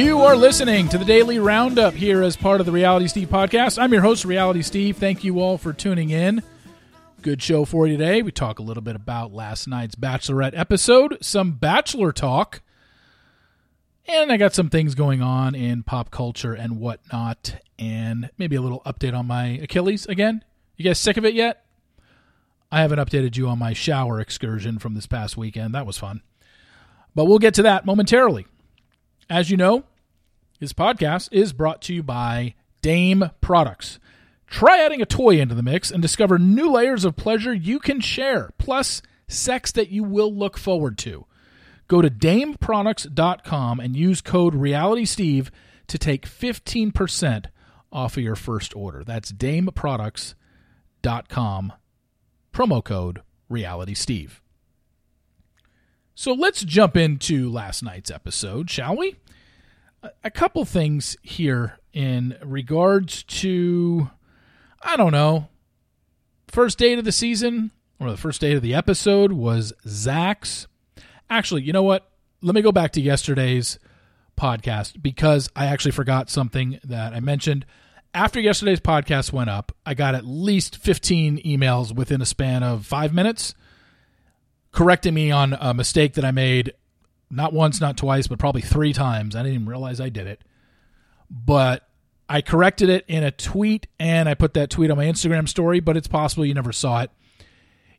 You 0.00 0.22
are 0.22 0.34
listening 0.34 0.88
to 0.88 0.96
the 0.96 1.04
Daily 1.04 1.38
Roundup 1.38 1.92
here 1.92 2.22
as 2.22 2.34
part 2.34 2.60
of 2.60 2.64
the 2.64 2.72
Reality 2.72 3.06
Steve 3.06 3.28
podcast. 3.28 3.78
I'm 3.78 3.92
your 3.92 4.00
host, 4.00 4.24
Reality 4.24 4.62
Steve. 4.62 4.96
Thank 4.96 5.24
you 5.24 5.40
all 5.40 5.58
for 5.58 5.74
tuning 5.74 6.08
in. 6.08 6.42
Good 7.20 7.42
show 7.42 7.66
for 7.66 7.86
you 7.86 7.98
today. 7.98 8.22
We 8.22 8.32
talk 8.32 8.58
a 8.58 8.62
little 8.62 8.82
bit 8.82 8.96
about 8.96 9.34
last 9.34 9.68
night's 9.68 9.96
Bachelorette 9.96 10.58
episode, 10.58 11.18
some 11.20 11.52
Bachelor 11.52 12.12
talk, 12.12 12.62
and 14.06 14.32
I 14.32 14.38
got 14.38 14.54
some 14.54 14.70
things 14.70 14.94
going 14.94 15.20
on 15.20 15.54
in 15.54 15.82
pop 15.82 16.10
culture 16.10 16.54
and 16.54 16.80
whatnot, 16.80 17.56
and 17.78 18.30
maybe 18.38 18.56
a 18.56 18.62
little 18.62 18.80
update 18.86 19.12
on 19.12 19.26
my 19.26 19.48
Achilles 19.62 20.06
again. 20.06 20.42
You 20.78 20.84
guys 20.86 20.98
sick 20.98 21.18
of 21.18 21.26
it 21.26 21.34
yet? 21.34 21.66
I 22.72 22.80
haven't 22.80 23.00
updated 23.00 23.36
you 23.36 23.48
on 23.48 23.58
my 23.58 23.74
shower 23.74 24.18
excursion 24.18 24.78
from 24.78 24.94
this 24.94 25.06
past 25.06 25.36
weekend. 25.36 25.74
That 25.74 25.84
was 25.84 25.98
fun. 25.98 26.22
But 27.14 27.26
we'll 27.26 27.38
get 27.38 27.52
to 27.54 27.62
that 27.64 27.84
momentarily. 27.84 28.46
As 29.28 29.48
you 29.50 29.58
know, 29.58 29.84
this 30.60 30.72
podcast 30.74 31.30
is 31.32 31.54
brought 31.54 31.80
to 31.82 31.94
you 31.94 32.02
by 32.02 32.54
Dame 32.82 33.30
Products. 33.40 33.98
Try 34.46 34.78
adding 34.78 35.00
a 35.00 35.06
toy 35.06 35.40
into 35.40 35.54
the 35.54 35.62
mix 35.62 35.90
and 35.90 36.02
discover 36.02 36.38
new 36.38 36.70
layers 36.70 37.06
of 37.06 37.16
pleasure 37.16 37.54
you 37.54 37.78
can 37.78 38.00
share, 38.00 38.50
plus 38.58 39.00
sex 39.26 39.72
that 39.72 39.88
you 39.88 40.04
will 40.04 40.34
look 40.34 40.58
forward 40.58 40.98
to. 40.98 41.24
Go 41.88 42.02
to 42.02 42.10
dameproducts.com 42.10 43.80
and 43.80 43.96
use 43.96 44.20
code 44.20 44.52
RealitySteve 44.54 45.48
to 45.86 45.98
take 45.98 46.28
15% 46.28 47.46
off 47.90 48.18
of 48.18 48.22
your 48.22 48.36
first 48.36 48.76
order. 48.76 49.02
That's 49.02 49.32
dameproducts.com, 49.32 51.72
promo 52.52 52.84
code 52.84 53.22
RealitySteve. 53.50 54.40
So 56.14 56.34
let's 56.34 56.62
jump 56.64 56.98
into 56.98 57.50
last 57.50 57.82
night's 57.82 58.10
episode, 58.10 58.68
shall 58.68 58.94
we? 58.94 59.16
A 60.24 60.30
couple 60.30 60.64
things 60.64 61.16
here 61.22 61.78
in 61.92 62.36
regards 62.42 63.22
to, 63.24 64.10
I 64.80 64.96
don't 64.96 65.12
know, 65.12 65.48
first 66.48 66.78
date 66.78 66.98
of 66.98 67.04
the 67.04 67.12
season 67.12 67.70
or 67.98 68.10
the 68.10 68.16
first 68.16 68.40
date 68.40 68.56
of 68.56 68.62
the 68.62 68.74
episode 68.74 69.32
was 69.32 69.72
Zach's. 69.86 70.66
Actually, 71.28 71.62
you 71.62 71.72
know 71.72 71.82
what? 71.82 72.10
Let 72.40 72.54
me 72.54 72.62
go 72.62 72.72
back 72.72 72.92
to 72.92 73.00
yesterday's 73.00 73.78
podcast 74.38 75.02
because 75.02 75.50
I 75.54 75.66
actually 75.66 75.92
forgot 75.92 76.30
something 76.30 76.80
that 76.84 77.12
I 77.12 77.20
mentioned. 77.20 77.66
After 78.14 78.40
yesterday's 78.40 78.80
podcast 78.80 79.32
went 79.32 79.50
up, 79.50 79.72
I 79.84 79.94
got 79.94 80.14
at 80.14 80.24
least 80.24 80.76
15 80.78 81.42
emails 81.42 81.94
within 81.94 82.22
a 82.22 82.26
span 82.26 82.62
of 82.62 82.86
five 82.86 83.12
minutes 83.12 83.54
correcting 84.72 85.14
me 85.14 85.30
on 85.30 85.52
a 85.52 85.74
mistake 85.74 86.14
that 86.14 86.24
I 86.24 86.30
made 86.30 86.72
not 87.30 87.52
once, 87.52 87.80
not 87.80 87.96
twice, 87.96 88.26
but 88.26 88.38
probably 88.38 88.60
three 88.60 88.92
times. 88.92 89.36
I 89.36 89.40
didn't 89.40 89.54
even 89.54 89.68
realize 89.68 90.00
I 90.00 90.08
did 90.08 90.26
it. 90.26 90.42
But 91.30 91.88
I 92.28 92.42
corrected 92.42 92.88
it 92.88 93.04
in 93.08 93.22
a 93.22 93.30
tweet 93.30 93.86
and 93.98 94.28
I 94.28 94.34
put 94.34 94.54
that 94.54 94.70
tweet 94.70 94.90
on 94.90 94.96
my 94.96 95.06
Instagram 95.06 95.48
story, 95.48 95.80
but 95.80 95.96
it's 95.96 96.08
possible 96.08 96.44
you 96.44 96.54
never 96.54 96.72
saw 96.72 97.02
it. 97.02 97.10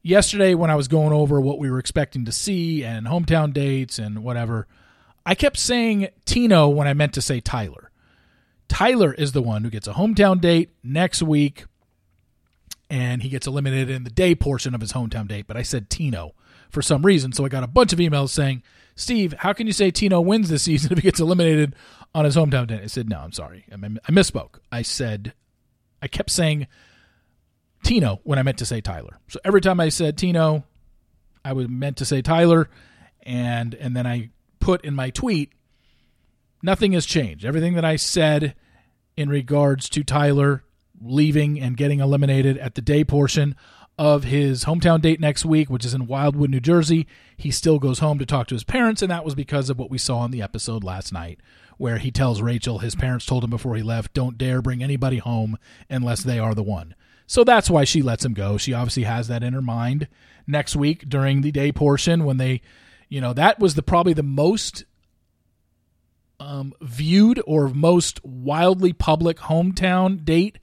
Yesterday, 0.04 0.56
when 0.56 0.70
I 0.70 0.76
was 0.76 0.88
going 0.88 1.14
over 1.14 1.40
what 1.40 1.60
we 1.60 1.70
were 1.70 1.80
expecting 1.80 2.26
to 2.26 2.32
see 2.32 2.84
and 2.84 3.08
hometown 3.08 3.54
dates 3.54 4.00
and 4.00 4.24
whatever, 4.24 4.68
I 5.26 5.36
kept 5.36 5.58
saying 5.58 6.10
Tino 6.26 6.68
when 6.68 6.88
I 6.88 6.94
meant 6.94 7.14
to 7.14 7.22
say 7.22 7.40
Tyler. 7.40 7.92
Tyler 8.68 9.14
is 9.14 9.34
the 9.34 9.42
one 9.42 9.64
who 9.64 9.70
gets 9.70 9.88
a 9.88 9.94
hometown 9.94 10.42
date 10.42 10.72
next 10.84 11.22
week 11.22 11.66
and 12.90 13.22
he 13.22 13.30
gets 13.30 13.48
eliminated 13.48 13.90
in 13.90 14.04
the 14.04 14.10
day 14.10 14.34
portion 14.34 14.74
of 14.74 14.82
his 14.82 14.94
hometown 14.94 15.28
date, 15.28 15.46
but 15.48 15.56
I 15.56 15.62
said 15.62 15.90
Tino 15.90 16.34
for 16.70 16.82
some 16.82 17.06
reason. 17.06 17.32
So 17.32 17.46
I 17.46 17.50
got 17.50 17.64
a 17.64 17.68
bunch 17.68 17.94
of 17.94 18.00
emails 18.00 18.30
saying, 18.30 18.64
Steve, 19.02 19.34
how 19.40 19.52
can 19.52 19.66
you 19.66 19.74
say 19.74 19.90
Tino 19.90 20.22
wins 20.22 20.48
this 20.48 20.62
season 20.62 20.92
if 20.92 21.00
he 21.00 21.02
gets 21.02 21.20
eliminated 21.20 21.76
on 22.14 22.24
his 22.24 22.36
hometown 22.36 22.68
day? 22.68 22.82
I 22.84 22.86
said, 22.86 23.10
no, 23.10 23.18
I'm 23.18 23.32
sorry. 23.32 23.66
I, 23.72 23.76
misspoke. 23.76 24.60
I 24.72 24.84
said, 24.84 25.34
I 26.04 26.08
kept 26.08 26.30
saying 26.30 26.68
Tino 27.84 28.20
when 28.24 28.38
I 28.38 28.44
meant 28.44 28.60
to 28.60 28.66
say 28.66 28.80
Tyler. 28.80 29.18
So 29.28 29.40
every 29.44 29.60
time 29.60 29.80
I 29.80 29.90
said 29.90 30.20
Tino, 30.20 30.66
I 31.44 31.54
was 31.54 31.68
meant 31.68 31.98
to 31.98 32.06
say 32.06 32.22
Tyler, 32.22 32.70
and 33.24 33.74
and 33.74 33.96
then 33.96 34.06
I 34.06 34.30
put 34.60 34.86
in 34.86 34.94
my 34.94 35.10
tweet, 35.10 35.52
nothing 36.62 36.92
has 36.92 37.08
changed. 37.08 37.44
Everything 37.44 37.74
that 37.74 37.86
I 37.86 37.96
said 37.96 38.54
in 39.18 39.30
regards 39.30 39.90
to 39.90 40.04
Tyler 40.04 40.64
leaving 41.02 41.60
and 41.60 41.76
getting 41.76 42.02
eliminated 42.02 42.60
at 42.60 42.76
the 42.76 42.82
day 42.82 43.04
portion 43.04 43.56
of 43.98 44.24
his 44.24 44.66
hometown 44.66 45.02
date 45.02 45.20
next 45.20 45.46
week, 45.46 45.70
which 45.70 45.86
is 45.86 45.94
in 45.94 46.08
Wildwood, 46.08 46.50
New 46.50 46.60
Jersey. 46.60 47.08
He 47.38 47.52
still 47.52 47.80
goes 47.80 48.00
home 48.00 48.20
to 48.20 48.26
talk 48.26 48.48
to 48.48 48.56
his 48.56 48.64
parents, 48.64 49.02
and 49.02 49.12
that 49.12 49.26
was 49.26 49.36
because 49.36 49.70
of 49.70 49.78
what 49.78 49.92
we 49.92 49.98
saw 49.98 50.26
in 50.26 50.32
the 50.32 50.42
episode 50.42 50.84
last 50.84 51.14
night, 51.14 51.40
where 51.78 51.98
he 51.98 52.12
tells 52.12 52.42
Rachel 52.42 52.80
his 52.80 52.96
parents 52.96 53.26
told 53.26 53.44
him 53.44 53.50
before 53.50 53.76
he 53.76 53.84
left, 53.84 54.14
don't 54.14 54.38
dare 54.38 54.62
bring 54.62 54.84
anybody 54.84 55.18
home 55.18 55.58
unless 55.90 56.24
they 56.24 56.40
are 56.40 56.56
the 56.56 56.64
one. 56.64 56.96
So 57.28 57.44
that's 57.44 57.70
why 57.70 57.86
she 57.86 58.02
lets 58.02 58.26
him 58.26 58.34
go. 58.34 58.58
She 58.58 58.74
obviously 58.74 59.04
has 59.04 59.28
that 59.28 59.44
in 59.44 59.54
her 59.54 59.62
mind 59.62 60.08
next 60.48 60.76
week 60.76 61.08
during 61.08 61.42
the 61.42 61.52
day 61.52 61.72
portion 61.72 62.26
when 62.26 62.38
they, 62.38 62.62
you 63.08 63.22
know, 63.22 63.34
that 63.34 63.60
was 63.60 63.76
the 63.76 63.84
probably 63.84 64.14
the 64.14 64.24
most 64.24 64.84
um, 66.42 66.74
viewed 66.82 67.42
or 67.46 67.70
most 67.70 68.24
wildly 68.26 68.94
public 68.94 69.38
hometown 69.38 70.26
date 70.26 70.58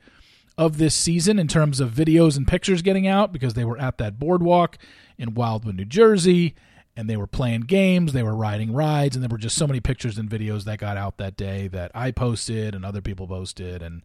of 0.59 0.77
this 0.77 0.95
season 0.95 1.39
in 1.39 1.47
terms 1.47 1.79
of 1.79 1.93
videos 1.93 2.37
and 2.37 2.47
pictures 2.47 2.83
getting 2.83 3.07
out 3.07 3.33
because 3.33 3.55
they 3.55 3.65
were 3.65 3.79
at 3.79 3.97
that 3.99 4.19
boardwalk 4.19 4.77
in 5.17 5.35
Wildwood, 5.35 5.77
New 5.77 5.85
Jersey, 5.85 6.57
and 6.97 7.09
they 7.09 7.17
were 7.17 7.29
playing 7.29 7.61
games, 7.63 8.13
they 8.13 8.25
were 8.25 8.35
riding 8.35 8.73
rides, 8.73 9.15
and 9.15 9.23
there 9.23 9.29
were 9.31 9.39
just 9.39 9.57
so 9.57 9.69
many 9.69 9.79
pictures 9.79 10.19
and 10.19 10.29
videos 10.29 10.65
that 10.65 10.81
got 10.81 10.97
out 10.97 11.17
that 11.19 11.37
day 11.37 11.69
that 11.69 11.93
I 11.95 12.11
posted 12.11 12.75
and 12.75 12.85
other 12.85 13.01
people 13.01 13.29
posted, 13.29 13.83
and 13.83 14.03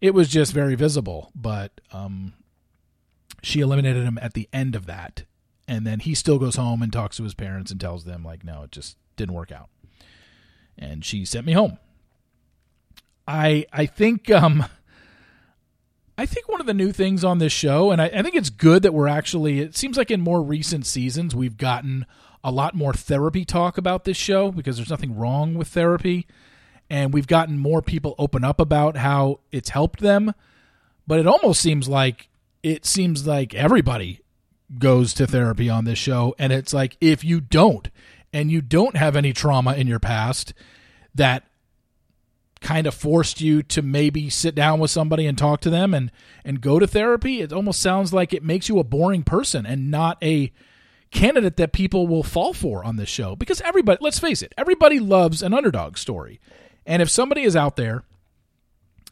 it 0.00 0.14
was 0.14 0.28
just 0.28 0.52
very 0.52 0.74
visible. 0.74 1.30
But 1.32 1.80
um, 1.92 2.32
she 3.40 3.60
eliminated 3.60 4.02
him 4.02 4.18
at 4.20 4.34
the 4.34 4.48
end 4.52 4.74
of 4.74 4.86
that, 4.86 5.22
and 5.68 5.86
then 5.86 6.00
he 6.00 6.12
still 6.12 6.40
goes 6.40 6.56
home 6.56 6.82
and 6.82 6.92
talks 6.92 7.18
to 7.18 7.22
his 7.22 7.34
parents 7.34 7.70
and 7.70 7.80
tells 7.80 8.04
them 8.04 8.24
like, 8.24 8.42
no, 8.42 8.64
it 8.64 8.72
just 8.72 8.96
didn't 9.14 9.34
work 9.34 9.52
out, 9.52 9.68
and 10.76 11.04
she 11.04 11.24
sent 11.24 11.46
me 11.46 11.52
home. 11.52 11.78
I 13.28 13.64
I 13.72 13.86
think 13.86 14.28
um 14.28 14.64
I 16.18 16.26
think 16.26 16.48
one 16.48 16.60
of 16.60 16.66
the 16.66 16.74
new 16.74 16.90
things 16.90 17.22
on 17.22 17.38
this 17.38 17.52
show, 17.52 17.92
and 17.92 18.02
I, 18.02 18.06
I, 18.06 18.22
think 18.22 18.34
it's 18.34 18.50
good 18.50 18.82
that 18.82 18.92
we're 18.92 19.06
actually, 19.06 19.60
it 19.60 19.76
seems 19.76 19.96
like 19.96 20.10
in 20.10 20.20
more 20.20 20.42
recent 20.42 20.84
seasons, 20.84 21.32
we've 21.32 21.56
gotten 21.56 22.06
a 22.42 22.50
lot 22.50 22.74
more 22.74 22.92
therapy 22.92 23.44
talk 23.44 23.78
about 23.78 24.04
this 24.04 24.16
show 24.16 24.50
because 24.50 24.76
there's 24.76 24.90
nothing 24.90 25.16
wrong 25.16 25.54
with 25.54 25.68
therapy. 25.68 26.26
And 26.90 27.14
we've 27.14 27.28
gotten 27.28 27.56
more 27.56 27.82
people 27.82 28.16
open 28.18 28.42
up 28.42 28.60
about 28.60 28.96
how 28.96 29.40
it's 29.52 29.68
helped 29.68 30.00
them. 30.00 30.34
But 31.06 31.20
it 31.20 31.26
almost 31.26 31.60
seems 31.60 31.88
like 31.88 32.28
it 32.64 32.84
seems 32.84 33.24
like 33.24 33.54
everybody 33.54 34.20
goes 34.76 35.14
to 35.14 35.26
therapy 35.26 35.70
on 35.70 35.84
this 35.84 35.98
show. 35.98 36.34
And 36.36 36.52
it's 36.52 36.74
like 36.74 36.96
if 37.00 37.22
you 37.22 37.40
don't, 37.40 37.90
and 38.32 38.50
you 38.50 38.60
don't 38.60 38.96
have 38.96 39.14
any 39.14 39.32
trauma 39.32 39.74
in 39.74 39.86
your 39.86 40.00
past 40.00 40.52
that 41.14 41.44
kind 42.60 42.86
of 42.86 42.94
forced 42.94 43.40
you 43.40 43.62
to 43.62 43.82
maybe 43.82 44.28
sit 44.28 44.54
down 44.54 44.80
with 44.80 44.90
somebody 44.90 45.26
and 45.26 45.38
talk 45.38 45.60
to 45.60 45.70
them 45.70 45.94
and 45.94 46.10
and 46.44 46.60
go 46.60 46.78
to 46.78 46.86
therapy. 46.86 47.40
It 47.40 47.52
almost 47.52 47.80
sounds 47.80 48.12
like 48.12 48.32
it 48.32 48.42
makes 48.42 48.68
you 48.68 48.78
a 48.78 48.84
boring 48.84 49.22
person 49.22 49.66
and 49.66 49.90
not 49.90 50.18
a 50.22 50.52
candidate 51.10 51.56
that 51.56 51.72
people 51.72 52.06
will 52.06 52.22
fall 52.22 52.52
for 52.52 52.84
on 52.84 52.96
this 52.96 53.08
show. 53.08 53.36
Because 53.36 53.60
everybody 53.62 53.98
let's 54.00 54.18
face 54.18 54.42
it 54.42 54.54
everybody 54.56 54.98
loves 54.98 55.42
an 55.42 55.54
underdog 55.54 55.96
story. 55.96 56.40
And 56.86 57.02
if 57.02 57.10
somebody 57.10 57.42
is 57.42 57.56
out 57.56 57.76
there 57.76 58.02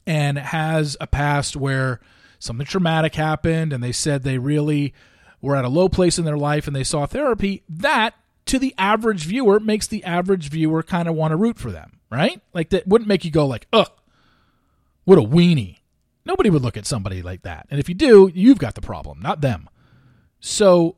and 0.07 0.39
has 0.39 0.97
a 1.01 1.07
past 1.07 1.57
where 1.57 2.01
something 2.39 2.67
traumatic 2.67 3.15
happened 3.15 3.73
and 3.73 3.83
they 3.83 3.93
said 3.93 4.23
they 4.23 4.39
really 4.39 4.95
were 5.41 5.57
at 5.57 5.65
a 5.65 5.69
low 5.69 5.89
place 5.89 6.19
in 6.19 6.25
their 6.25 6.39
life 6.39 6.67
and 6.67 6.75
they 6.75 6.85
saw 6.85 7.07
therapy 7.07 7.63
that 7.69 8.15
to 8.47 8.59
the 8.59 8.75
average 8.79 9.25
viewer 9.25 9.61
makes 9.61 9.87
the 9.87 10.05
average 10.05 10.49
viewer 10.49 10.83
kind 10.83 11.09
of 11.09 11.15
want 11.15 11.33
to 11.33 11.37
root 11.37 11.59
for 11.59 11.71
them 11.71 11.97
right? 12.11 12.41
Like 12.53 12.71
that 12.71 12.87
wouldn't 12.87 13.09
make 13.09 13.25
you 13.25 13.31
go 13.31 13.47
like, 13.47 13.67
ugh, 13.73 13.91
what 15.05 15.19
a 15.19 15.23
weenie. 15.23 15.79
Nobody 16.25 16.51
would 16.51 16.63
look 16.63 16.77
at 16.77 16.87
somebody 16.87 17.23
like 17.23 17.43
that. 17.43 17.67
And 17.71 17.79
if 17.79 17.89
you 17.89 17.95
do, 17.95 18.31
you've 18.35 18.59
got 18.59 18.75
the 18.75 18.81
problem, 18.81 19.21
not 19.21 19.41
them. 19.41 19.69
So 20.41 20.97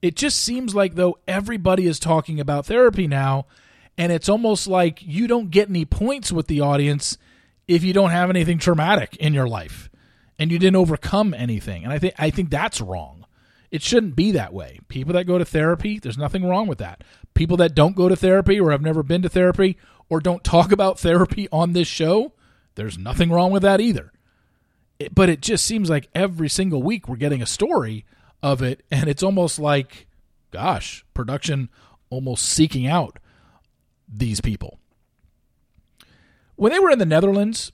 it 0.00 0.16
just 0.16 0.40
seems 0.40 0.74
like 0.74 0.94
though 0.94 1.18
everybody 1.28 1.86
is 1.86 2.00
talking 2.00 2.40
about 2.40 2.66
therapy 2.66 3.06
now, 3.06 3.46
and 3.96 4.10
it's 4.10 4.28
almost 4.28 4.66
like 4.66 5.00
you 5.02 5.26
don't 5.26 5.50
get 5.50 5.68
any 5.68 5.84
points 5.84 6.32
with 6.32 6.46
the 6.46 6.60
audience 6.60 7.18
if 7.68 7.84
you 7.84 7.92
don't 7.92 8.10
have 8.10 8.30
anything 8.30 8.58
traumatic 8.58 9.16
in 9.16 9.34
your 9.34 9.46
life 9.46 9.90
and 10.38 10.50
you 10.50 10.58
didn't 10.58 10.76
overcome 10.76 11.34
anything. 11.34 11.84
And 11.84 11.92
I 11.92 11.98
think 11.98 12.14
I 12.18 12.30
think 12.30 12.50
that's 12.50 12.80
wrong. 12.80 13.21
It 13.72 13.82
shouldn't 13.82 14.14
be 14.14 14.32
that 14.32 14.52
way. 14.52 14.80
People 14.88 15.14
that 15.14 15.26
go 15.26 15.38
to 15.38 15.46
therapy, 15.46 15.98
there's 15.98 16.18
nothing 16.18 16.44
wrong 16.44 16.66
with 16.66 16.76
that. 16.78 17.02
People 17.32 17.56
that 17.56 17.74
don't 17.74 17.96
go 17.96 18.06
to 18.06 18.14
therapy 18.14 18.60
or 18.60 18.70
have 18.70 18.82
never 18.82 19.02
been 19.02 19.22
to 19.22 19.30
therapy 19.30 19.78
or 20.10 20.20
don't 20.20 20.44
talk 20.44 20.70
about 20.72 21.00
therapy 21.00 21.48
on 21.50 21.72
this 21.72 21.88
show, 21.88 22.34
there's 22.74 22.98
nothing 22.98 23.30
wrong 23.30 23.50
with 23.50 23.62
that 23.62 23.80
either. 23.80 24.12
It, 24.98 25.14
but 25.14 25.30
it 25.30 25.40
just 25.40 25.64
seems 25.64 25.88
like 25.88 26.10
every 26.14 26.50
single 26.50 26.82
week 26.82 27.08
we're 27.08 27.16
getting 27.16 27.40
a 27.40 27.46
story 27.46 28.04
of 28.42 28.60
it, 28.62 28.84
and 28.90 29.08
it's 29.08 29.22
almost 29.22 29.58
like, 29.58 30.06
gosh, 30.50 31.04
production 31.14 31.70
almost 32.10 32.44
seeking 32.44 32.86
out 32.86 33.18
these 34.06 34.42
people. 34.42 34.78
when 36.56 36.72
they 36.72 36.78
were 36.78 36.90
in 36.90 36.98
the 36.98 37.06
Netherlands, 37.06 37.72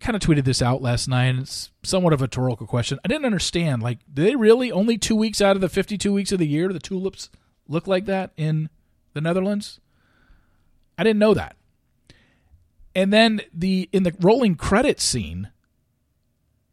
Kind 0.00 0.16
of 0.16 0.22
tweeted 0.22 0.44
this 0.44 0.62
out 0.62 0.82
last 0.82 1.06
night. 1.06 1.36
It's 1.36 1.70
somewhat 1.84 2.12
of 2.12 2.20
a 2.20 2.24
rhetorical 2.24 2.66
question. 2.66 2.98
I 3.04 3.08
didn't 3.08 3.24
understand. 3.24 3.82
Like, 3.82 3.98
do 4.12 4.24
they 4.24 4.34
really 4.34 4.72
only 4.72 4.98
two 4.98 5.14
weeks 5.14 5.40
out 5.40 5.54
of 5.54 5.60
the 5.62 5.68
52 5.68 6.12
weeks 6.12 6.32
of 6.32 6.40
the 6.40 6.46
year, 6.46 6.72
the 6.72 6.80
tulips 6.80 7.30
look 7.68 7.86
like 7.86 8.06
that 8.06 8.32
in 8.36 8.68
the 9.12 9.20
Netherlands? 9.20 9.80
I 10.98 11.04
didn't 11.04 11.20
know 11.20 11.34
that. 11.34 11.56
And 12.94 13.12
then 13.12 13.42
the 13.54 13.88
in 13.92 14.02
the 14.02 14.14
rolling 14.20 14.56
credit 14.56 15.00
scene, 15.00 15.50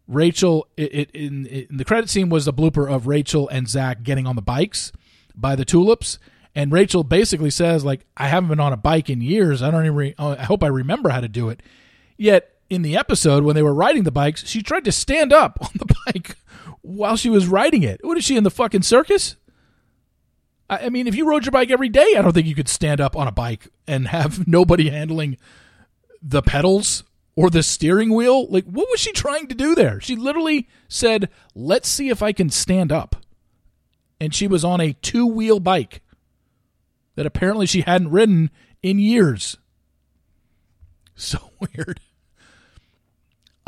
Rachel 0.08 0.68
it, 0.76 0.94
it 0.94 1.12
in, 1.12 1.46
in 1.46 1.78
the 1.78 1.86
credit 1.86 2.10
scene 2.10 2.30
was 2.30 2.48
a 2.48 2.52
blooper 2.52 2.92
of 2.92 3.08
Rachel 3.08 3.48
and 3.50 3.70
Zach 3.70 4.04
getting 4.04 4.26
on 4.26 4.36
the 4.36 4.42
bikes 4.42 4.92
by 5.36 5.56
the 5.56 5.66
tulips 5.66 6.18
and 6.56 6.72
Rachel 6.72 7.04
basically 7.04 7.52
says, 7.52 7.86
like, 7.86 8.06
I 8.18 8.28
haven't 8.28 8.50
been 8.50 8.60
on 8.60 8.74
a 8.74 8.78
bike 8.78 9.10
in 9.10 9.22
years. 9.22 9.62
I 9.62 9.72
don't 9.72 9.86
even. 9.86 9.96
Re- 9.96 10.16
oh, 10.18 10.32
I 10.32 10.44
hope 10.44 10.64
I 10.64 10.68
remember 10.68 11.10
how 11.10 11.22
to 11.22 11.28
do 11.28 11.50
it. 11.50 11.62
Yet 12.18 12.52
in 12.70 12.82
the 12.82 12.96
episode 12.96 13.44
when 13.44 13.56
they 13.56 13.64
were 13.64 13.74
riding 13.74 14.04
the 14.04 14.12
bikes, 14.12 14.48
she 14.48 14.62
tried 14.62 14.86
to 14.86 14.92
stand 14.92 15.34
up 15.34 15.58
on 15.62 15.72
the 15.76 15.96
bike 16.06 16.38
while 16.82 17.18
she 17.18 17.30
was 17.30 17.48
riding 17.48 17.84
it. 17.84 18.00
What 18.04 18.18
is 18.18 18.24
she 18.24 18.38
in 18.38 18.44
the 18.44 18.52
fucking 18.52 18.84
circus? 18.84 19.36
I, 20.70 20.86
I 20.86 20.90
mean, 20.90 21.08
if 21.08 21.16
you 21.16 21.28
rode 21.28 21.46
your 21.46 21.52
bike 21.52 21.72
every 21.72 21.90
day, 21.90 22.16
I 22.18 22.22
don't 22.22 22.34
think 22.34 22.48
you 22.48 22.56
could 22.56 22.70
stand 22.70 23.02
up 23.02 23.16
on 23.16 23.28
a 23.28 23.32
bike 23.32 23.68
and 23.88 24.08
have 24.08 24.48
nobody 24.48 24.90
handling 24.90 25.38
the 26.22 26.42
pedals 26.42 27.04
or 27.36 27.50
the 27.50 27.64
steering 27.64 28.14
wheel. 28.14 28.48
Like, 28.50 28.66
what 28.66 28.90
was 28.90 29.00
she 29.00 29.12
trying 29.12 29.48
to 29.48 29.56
do 29.56 29.76
there? 29.76 30.00
She 30.02 30.16
literally 30.16 30.68
said, 30.88 31.30
"Let's 31.56 31.88
see 31.88 32.10
if 32.10 32.22
I 32.22 32.34
can 32.34 32.50
stand 32.50 32.92
up," 32.92 33.16
and 34.20 34.34
she 34.34 34.48
was 34.48 34.66
on 34.66 34.82
a 34.82 34.94
two 34.94 35.26
wheel 35.26 35.60
bike 35.60 36.02
that 37.16 37.26
apparently 37.26 37.66
she 37.66 37.82
hadn't 37.82 38.12
ridden 38.12 38.52
in 38.84 39.00
years. 39.00 39.58
So 41.22 41.52
weird. 41.60 42.00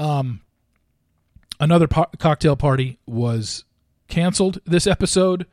Um, 0.01 0.41
another 1.59 1.87
po- 1.87 2.09
cocktail 2.17 2.55
party 2.55 2.97
was 3.05 3.65
canceled 4.07 4.59
this 4.65 4.87
episode. 4.87 5.45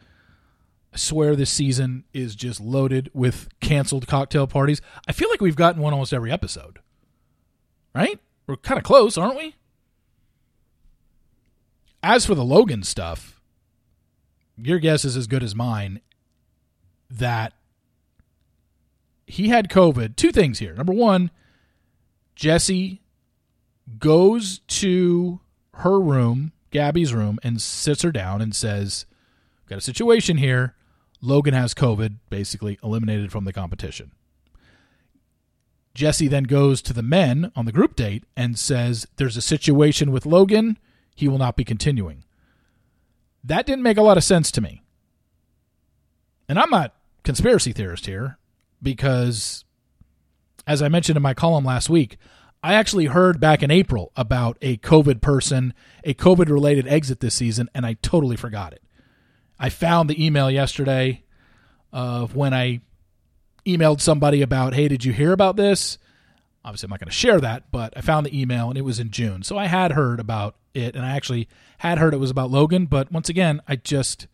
I 0.90 0.96
swear 0.96 1.36
this 1.36 1.50
season 1.50 2.04
is 2.14 2.34
just 2.34 2.58
loaded 2.58 3.10
with 3.12 3.50
canceled 3.60 4.06
cocktail 4.06 4.46
parties. 4.46 4.80
I 5.06 5.12
feel 5.12 5.28
like 5.28 5.42
we've 5.42 5.54
gotten 5.54 5.82
one 5.82 5.92
almost 5.92 6.14
every 6.14 6.32
episode. 6.32 6.78
Right? 7.94 8.18
We're 8.46 8.56
kind 8.56 8.78
of 8.78 8.84
close, 8.84 9.18
aren't 9.18 9.36
we? 9.36 9.54
As 12.02 12.24
for 12.24 12.34
the 12.34 12.44
Logan 12.44 12.84
stuff, 12.84 13.42
your 14.56 14.78
guess 14.78 15.04
is 15.04 15.14
as 15.14 15.26
good 15.26 15.42
as 15.42 15.54
mine 15.54 16.00
that 17.10 17.52
he 19.26 19.48
had 19.48 19.68
COVID. 19.68 20.16
Two 20.16 20.32
things 20.32 20.58
here. 20.58 20.72
Number 20.72 20.94
one, 20.94 21.30
Jesse 22.34 23.02
goes 23.98 24.60
to 24.68 25.40
her 25.74 26.00
room, 26.00 26.52
Gabby's 26.70 27.14
room, 27.14 27.38
and 27.42 27.60
sits 27.60 28.02
her 28.02 28.12
down 28.12 28.40
and 28.42 28.54
says, 28.54 29.06
Got 29.68 29.78
a 29.78 29.82
situation 29.82 30.38
here. 30.38 30.74
Logan 31.20 31.54
has 31.54 31.74
COVID, 31.74 32.16
basically 32.30 32.78
eliminated 32.82 33.32
from 33.32 33.44
the 33.44 33.52
competition. 33.52 34.12
Jesse 35.94 36.28
then 36.28 36.44
goes 36.44 36.80
to 36.82 36.92
the 36.92 37.02
men 37.02 37.50
on 37.56 37.64
the 37.64 37.72
group 37.72 37.96
date 37.96 38.24
and 38.36 38.58
says, 38.58 39.06
There's 39.16 39.36
a 39.36 39.42
situation 39.42 40.12
with 40.12 40.26
Logan. 40.26 40.78
He 41.14 41.28
will 41.28 41.38
not 41.38 41.56
be 41.56 41.64
continuing. 41.64 42.24
That 43.42 43.66
didn't 43.66 43.82
make 43.82 43.96
a 43.96 44.02
lot 44.02 44.16
of 44.16 44.24
sense 44.24 44.50
to 44.52 44.60
me. 44.60 44.82
And 46.48 46.58
I'm 46.58 46.70
not 46.70 46.94
conspiracy 47.24 47.72
theorist 47.72 48.06
here 48.06 48.38
because, 48.82 49.64
as 50.66 50.82
I 50.82 50.88
mentioned 50.88 51.16
in 51.16 51.22
my 51.22 51.34
column 51.34 51.64
last 51.64 51.90
week, 51.90 52.16
I 52.62 52.74
actually 52.74 53.06
heard 53.06 53.40
back 53.40 53.62
in 53.62 53.70
April 53.70 54.12
about 54.16 54.58
a 54.60 54.76
COVID 54.78 55.20
person, 55.20 55.74
a 56.02 56.14
COVID 56.14 56.50
related 56.50 56.88
exit 56.88 57.20
this 57.20 57.34
season, 57.34 57.68
and 57.74 57.86
I 57.86 57.94
totally 58.02 58.36
forgot 58.36 58.72
it. 58.72 58.82
I 59.58 59.68
found 59.68 60.10
the 60.10 60.24
email 60.24 60.50
yesterday 60.50 61.24
of 61.92 62.34
when 62.34 62.52
I 62.52 62.80
emailed 63.64 64.00
somebody 64.00 64.42
about, 64.42 64.74
hey, 64.74 64.88
did 64.88 65.04
you 65.04 65.12
hear 65.12 65.32
about 65.32 65.56
this? 65.56 65.98
Obviously, 66.64 66.86
I'm 66.86 66.90
not 66.90 67.00
going 67.00 67.08
to 67.08 67.14
share 67.14 67.40
that, 67.40 67.70
but 67.70 67.92
I 67.96 68.00
found 68.00 68.26
the 68.26 68.38
email 68.38 68.68
and 68.68 68.76
it 68.76 68.82
was 68.82 68.98
in 68.98 69.10
June. 69.10 69.42
So 69.42 69.56
I 69.56 69.66
had 69.66 69.92
heard 69.92 70.20
about 70.20 70.56
it, 70.74 70.96
and 70.96 71.04
I 71.04 71.10
actually 71.10 71.48
had 71.78 71.98
heard 71.98 72.12
it 72.12 72.18
was 72.18 72.30
about 72.30 72.50
Logan. 72.50 72.86
But 72.86 73.12
once 73.12 73.28
again, 73.28 73.60
I 73.68 73.76
just 73.76 74.26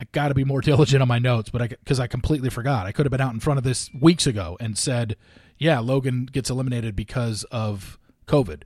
I 0.00 0.06
got 0.12 0.28
to 0.28 0.34
be 0.34 0.44
more 0.44 0.60
diligent 0.62 1.02
on 1.02 1.08
my 1.08 1.18
notes, 1.18 1.50
but 1.50 1.62
I 1.62 1.68
because 1.68 2.00
I 2.00 2.06
completely 2.06 2.50
forgot. 2.50 2.86
I 2.86 2.92
could 2.92 3.06
have 3.06 3.10
been 3.10 3.20
out 3.20 3.34
in 3.34 3.40
front 3.40 3.58
of 3.58 3.64
this 3.64 3.90
weeks 3.92 4.26
ago 4.26 4.56
and 4.60 4.76
said, 4.76 5.16
"Yeah, 5.58 5.80
Logan 5.80 6.26
gets 6.26 6.50
eliminated 6.50 6.96
because 6.96 7.44
of 7.44 7.98
COVID," 8.26 8.62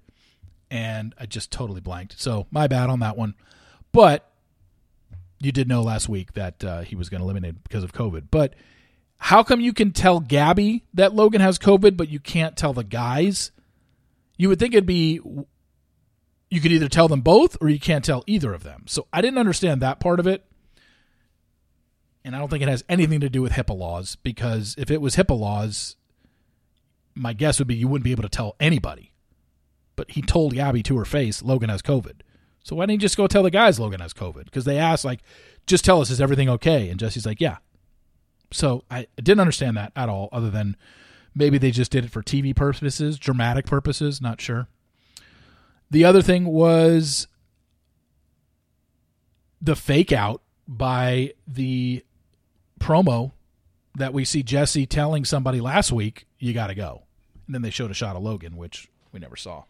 and 0.70 1.14
I 1.18 1.26
just 1.26 1.50
totally 1.50 1.80
blanked. 1.80 2.20
So 2.20 2.46
my 2.50 2.66
bad 2.66 2.90
on 2.90 3.00
that 3.00 3.16
one. 3.16 3.34
But 3.92 4.30
you 5.40 5.52
did 5.52 5.68
know 5.68 5.82
last 5.82 6.08
week 6.08 6.32
that 6.34 6.64
uh, 6.64 6.80
he 6.82 6.94
was 6.96 7.08
going 7.08 7.20
to 7.20 7.24
eliminate 7.24 7.62
because 7.62 7.84
of 7.84 7.92
COVID. 7.92 8.28
But 8.30 8.54
how 9.18 9.42
come 9.42 9.60
you 9.60 9.72
can 9.72 9.92
tell 9.92 10.20
Gabby 10.20 10.84
that 10.94 11.14
Logan 11.14 11.40
has 11.40 11.58
COVID, 11.58 11.96
but 11.96 12.08
you 12.08 12.20
can't 12.20 12.56
tell 12.56 12.72
the 12.72 12.84
guys? 12.84 13.50
You 14.38 14.48
would 14.48 14.58
think 14.58 14.74
it'd 14.74 14.86
be 14.86 15.20
you 16.50 16.60
could 16.60 16.72
either 16.72 16.88
tell 16.88 17.08
them 17.08 17.22
both 17.22 17.56
or 17.60 17.68
you 17.68 17.80
can't 17.80 18.04
tell 18.04 18.24
either 18.26 18.52
of 18.52 18.62
them. 18.62 18.84
So 18.86 19.06
I 19.12 19.20
didn't 19.20 19.38
understand 19.38 19.80
that 19.80 20.00
part 20.00 20.20
of 20.20 20.26
it 20.26 20.44
and 22.24 22.36
I 22.36 22.38
don't 22.38 22.48
think 22.48 22.62
it 22.62 22.68
has 22.68 22.84
anything 22.88 23.20
to 23.20 23.28
do 23.28 23.42
with 23.42 23.52
HIPAA 23.52 23.76
laws 23.76 24.16
because 24.16 24.74
if 24.78 24.90
it 24.90 25.00
was 25.00 25.16
HIPAA 25.16 25.38
laws, 25.38 25.96
my 27.14 27.32
guess 27.32 27.58
would 27.58 27.68
be 27.68 27.74
you 27.74 27.88
wouldn't 27.88 28.04
be 28.04 28.12
able 28.12 28.22
to 28.22 28.28
tell 28.28 28.56
anybody. 28.60 29.12
But 29.96 30.12
he 30.12 30.22
told 30.22 30.54
Gabby 30.54 30.82
to 30.84 30.96
her 30.98 31.04
face, 31.04 31.42
Logan 31.42 31.68
has 31.68 31.82
COVID. 31.82 32.20
So 32.64 32.76
why 32.76 32.84
didn't 32.84 33.00
he 33.00 33.04
just 33.04 33.16
go 33.16 33.26
tell 33.26 33.42
the 33.42 33.50
guys 33.50 33.78
Logan 33.78 34.00
has 34.00 34.14
COVID? 34.14 34.44
Because 34.44 34.64
they 34.64 34.78
asked, 34.78 35.04
like, 35.04 35.20
just 35.66 35.84
tell 35.84 36.00
us, 36.00 36.10
is 36.10 36.20
everything 36.20 36.48
okay? 36.48 36.88
And 36.88 36.98
Jesse's 36.98 37.26
like, 37.26 37.40
yeah. 37.40 37.58
So 38.52 38.84
I 38.90 39.06
didn't 39.16 39.40
understand 39.40 39.76
that 39.76 39.92
at 39.96 40.08
all, 40.08 40.28
other 40.32 40.50
than 40.50 40.76
maybe 41.34 41.58
they 41.58 41.70
just 41.70 41.90
did 41.90 42.04
it 42.04 42.10
for 42.10 42.22
TV 42.22 42.54
purposes, 42.54 43.18
dramatic 43.18 43.66
purposes, 43.66 44.20
not 44.20 44.40
sure. 44.40 44.68
The 45.90 46.04
other 46.04 46.22
thing 46.22 46.46
was 46.46 47.26
the 49.60 49.76
fake 49.76 50.12
out 50.12 50.42
by 50.66 51.32
the 51.46 52.04
promo 52.80 53.32
that 53.96 54.12
we 54.12 54.24
see 54.24 54.42
Jesse 54.42 54.86
telling 54.86 55.24
somebody 55.24 55.60
last 55.60 55.92
week, 55.92 56.26
you 56.42 56.52
got 56.52 56.66
to 56.66 56.74
go. 56.74 57.02
And 57.46 57.54
then 57.54 57.62
they 57.62 57.70
showed 57.70 57.90
a 57.90 57.94
shot 57.94 58.16
of 58.16 58.22
Logan, 58.22 58.56
which 58.56 58.88
we 59.12 59.20
never 59.20 59.36
saw. 59.36 59.62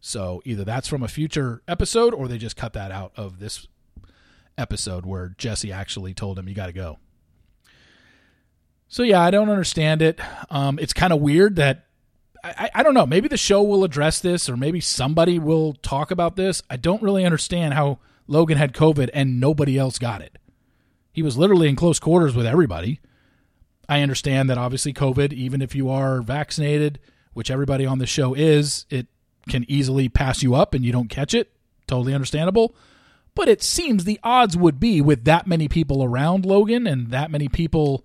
So 0.00 0.42
either 0.44 0.62
that's 0.62 0.88
from 0.88 1.02
a 1.02 1.08
future 1.08 1.62
episode 1.66 2.12
or 2.12 2.28
they 2.28 2.36
just 2.36 2.56
cut 2.56 2.74
that 2.74 2.92
out 2.92 3.12
of 3.16 3.38
this 3.38 3.66
episode 4.58 5.06
where 5.06 5.34
Jesse 5.38 5.72
actually 5.72 6.12
told 6.12 6.38
him, 6.38 6.48
you 6.48 6.54
got 6.54 6.66
to 6.66 6.72
go. 6.72 6.98
So 8.88 9.02
yeah, 9.02 9.20
I 9.20 9.30
don't 9.30 9.48
understand 9.48 10.02
it. 10.02 10.20
Um, 10.50 10.78
it's 10.78 10.92
kind 10.92 11.12
of 11.12 11.20
weird 11.20 11.56
that 11.56 11.86
I, 12.44 12.70
I 12.74 12.82
don't 12.82 12.94
know. 12.94 13.06
Maybe 13.06 13.26
the 13.26 13.38
show 13.38 13.62
will 13.62 13.82
address 13.82 14.20
this, 14.20 14.48
or 14.48 14.56
maybe 14.56 14.80
somebody 14.80 15.38
will 15.38 15.72
talk 15.72 16.10
about 16.10 16.36
this. 16.36 16.62
I 16.68 16.76
don't 16.76 17.02
really 17.02 17.24
understand 17.24 17.74
how 17.74 17.98
Logan 18.28 18.58
had 18.58 18.74
COVID 18.74 19.08
and 19.14 19.40
nobody 19.40 19.78
else 19.78 19.98
got 19.98 20.20
it. 20.20 20.38
He 21.10 21.22
was 21.22 21.38
literally 21.38 21.68
in 21.68 21.74
close 21.76 21.98
quarters 21.98 22.36
with 22.36 22.46
everybody. 22.46 23.00
I 23.88 24.02
understand 24.02 24.50
that 24.50 24.58
obviously 24.58 24.92
COVID, 24.92 25.32
even 25.32 25.62
if 25.62 25.74
you 25.74 25.88
are 25.88 26.22
vaccinated, 26.22 26.98
which 27.34 27.50
everybody 27.50 27.86
on 27.86 27.98
the 27.98 28.06
show 28.06 28.34
is, 28.34 28.86
it 28.90 29.06
can 29.48 29.64
easily 29.68 30.08
pass 30.08 30.42
you 30.42 30.54
up 30.54 30.74
and 30.74 30.84
you 30.84 30.92
don't 30.92 31.08
catch 31.08 31.34
it. 31.34 31.52
Totally 31.86 32.14
understandable. 32.14 32.74
But 33.34 33.48
it 33.48 33.62
seems 33.62 34.04
the 34.04 34.18
odds 34.22 34.56
would 34.56 34.80
be 34.80 35.00
with 35.00 35.24
that 35.24 35.46
many 35.46 35.68
people 35.68 36.02
around 36.02 36.46
Logan 36.46 36.86
and 36.86 37.10
that 37.10 37.30
many 37.30 37.48
people 37.48 38.04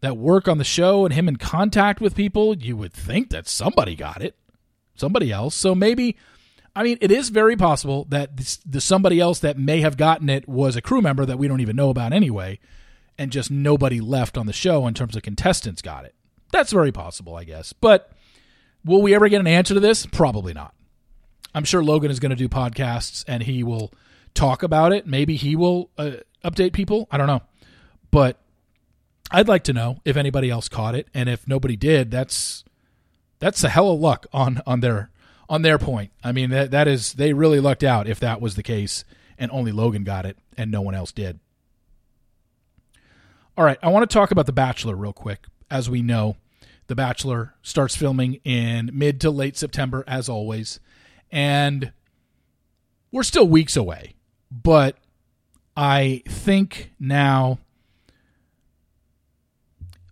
that 0.00 0.16
work 0.16 0.48
on 0.48 0.58
the 0.58 0.64
show 0.64 1.04
and 1.04 1.12
him 1.12 1.28
in 1.28 1.36
contact 1.36 2.00
with 2.00 2.14
people, 2.14 2.56
you 2.56 2.76
would 2.76 2.92
think 2.92 3.30
that 3.30 3.48
somebody 3.48 3.96
got 3.96 4.22
it. 4.22 4.36
Somebody 4.94 5.32
else. 5.32 5.54
So 5.54 5.74
maybe 5.74 6.16
I 6.76 6.82
mean, 6.82 6.98
it 7.00 7.12
is 7.12 7.28
very 7.28 7.56
possible 7.56 8.06
that 8.10 8.36
this, 8.36 8.56
the 8.58 8.80
somebody 8.80 9.20
else 9.20 9.38
that 9.40 9.58
may 9.58 9.80
have 9.80 9.96
gotten 9.96 10.28
it 10.28 10.48
was 10.48 10.74
a 10.74 10.82
crew 10.82 11.00
member 11.00 11.24
that 11.24 11.38
we 11.38 11.46
don't 11.46 11.60
even 11.60 11.76
know 11.76 11.90
about 11.90 12.12
anyway, 12.12 12.58
and 13.18 13.30
just 13.30 13.50
nobody 13.50 14.00
left 14.00 14.36
on 14.36 14.46
the 14.46 14.52
show 14.52 14.86
in 14.86 14.94
terms 14.94 15.16
of 15.16 15.22
contestants 15.22 15.82
got 15.82 16.04
it. 16.04 16.14
That's 16.52 16.72
very 16.72 16.92
possible, 16.92 17.36
I 17.36 17.44
guess. 17.44 17.72
But 17.72 18.10
will 18.84 19.02
we 19.02 19.14
ever 19.14 19.28
get 19.28 19.40
an 19.40 19.46
answer 19.46 19.74
to 19.74 19.80
this? 19.80 20.06
Probably 20.06 20.52
not. 20.52 20.74
I'm 21.54 21.64
sure 21.64 21.82
Logan 21.84 22.10
is 22.10 22.20
going 22.20 22.30
to 22.30 22.36
do 22.36 22.48
podcasts 22.48 23.24
and 23.28 23.42
he 23.42 23.62
will 23.62 23.92
talk 24.34 24.62
about 24.62 24.92
it. 24.92 25.06
Maybe 25.06 25.36
he 25.36 25.56
will 25.56 25.90
uh, 25.96 26.12
update 26.44 26.72
people. 26.72 27.08
I 27.10 27.16
don't 27.16 27.26
know. 27.26 27.42
But 28.10 28.38
I'd 29.30 29.48
like 29.48 29.64
to 29.64 29.72
know 29.72 30.00
if 30.04 30.16
anybody 30.16 30.50
else 30.50 30.68
caught 30.68 30.94
it, 30.94 31.08
and 31.14 31.28
if 31.28 31.48
nobody 31.48 31.76
did, 31.76 32.10
that's 32.10 32.62
that's 33.38 33.64
a 33.64 33.68
hell 33.68 33.90
of 33.90 34.00
luck 34.00 34.26
on 34.32 34.60
on 34.66 34.80
their 34.80 35.10
on 35.48 35.62
their 35.62 35.78
point. 35.78 36.12
I 36.22 36.32
mean, 36.32 36.50
that 36.50 36.70
that 36.70 36.86
is 36.86 37.14
they 37.14 37.32
really 37.32 37.60
lucked 37.60 37.82
out 37.82 38.06
if 38.06 38.20
that 38.20 38.40
was 38.40 38.54
the 38.54 38.62
case 38.62 39.04
and 39.38 39.50
only 39.50 39.72
Logan 39.72 40.04
got 40.04 40.26
it 40.26 40.38
and 40.56 40.70
no 40.70 40.80
one 40.80 40.94
else 40.94 41.12
did. 41.12 41.40
All 43.56 43.64
right, 43.64 43.78
I 43.82 43.88
want 43.88 44.08
to 44.08 44.12
talk 44.12 44.32
about 44.32 44.46
The 44.46 44.52
Bachelor 44.52 44.96
real 44.96 45.12
quick. 45.12 45.46
As 45.70 45.88
we 45.88 46.02
know, 46.02 46.36
The 46.88 46.96
Bachelor 46.96 47.54
starts 47.62 47.94
filming 47.94 48.40
in 48.44 48.90
mid 48.92 49.20
to 49.20 49.30
late 49.30 49.56
September, 49.56 50.02
as 50.08 50.28
always. 50.28 50.80
And 51.30 51.92
we're 53.12 53.22
still 53.22 53.46
weeks 53.46 53.76
away. 53.76 54.14
But 54.50 54.96
I 55.76 56.22
think 56.26 56.90
now. 56.98 57.58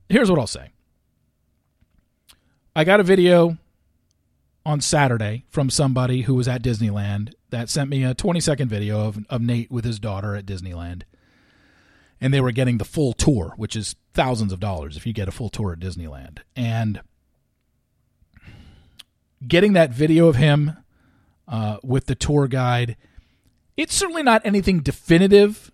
Here's 0.08 0.30
what 0.30 0.38
I'll 0.38 0.46
say 0.46 0.70
I 2.76 2.84
got 2.84 3.00
a 3.00 3.04
video 3.04 3.58
on 4.64 4.80
Saturday 4.80 5.46
from 5.48 5.68
somebody 5.68 6.22
who 6.22 6.34
was 6.34 6.46
at 6.46 6.62
Disneyland 6.62 7.32
that 7.50 7.68
sent 7.68 7.90
me 7.90 8.04
a 8.04 8.14
20 8.14 8.38
second 8.38 8.68
video 8.68 9.00
of, 9.08 9.18
of 9.28 9.42
Nate 9.42 9.70
with 9.70 9.84
his 9.84 9.98
daughter 9.98 10.36
at 10.36 10.46
Disneyland. 10.46 11.02
And 12.22 12.32
they 12.32 12.40
were 12.40 12.52
getting 12.52 12.78
the 12.78 12.84
full 12.84 13.12
tour, 13.12 13.52
which 13.56 13.76
is 13.76 13.96
thousands 14.14 14.52
of 14.52 14.60
dollars 14.60 14.96
if 14.96 15.06
you 15.06 15.12
get 15.12 15.28
a 15.28 15.32
full 15.32 15.48
tour 15.50 15.72
at 15.72 15.80
Disneyland. 15.80 16.38
And 16.54 17.00
getting 19.46 19.72
that 19.72 19.90
video 19.90 20.28
of 20.28 20.36
him 20.36 20.76
uh, 21.48 21.78
with 21.82 22.06
the 22.06 22.14
tour 22.14 22.46
guide, 22.46 22.96
it's 23.76 23.94
certainly 23.94 24.22
not 24.22 24.42
anything 24.44 24.80
definitive. 24.80 25.72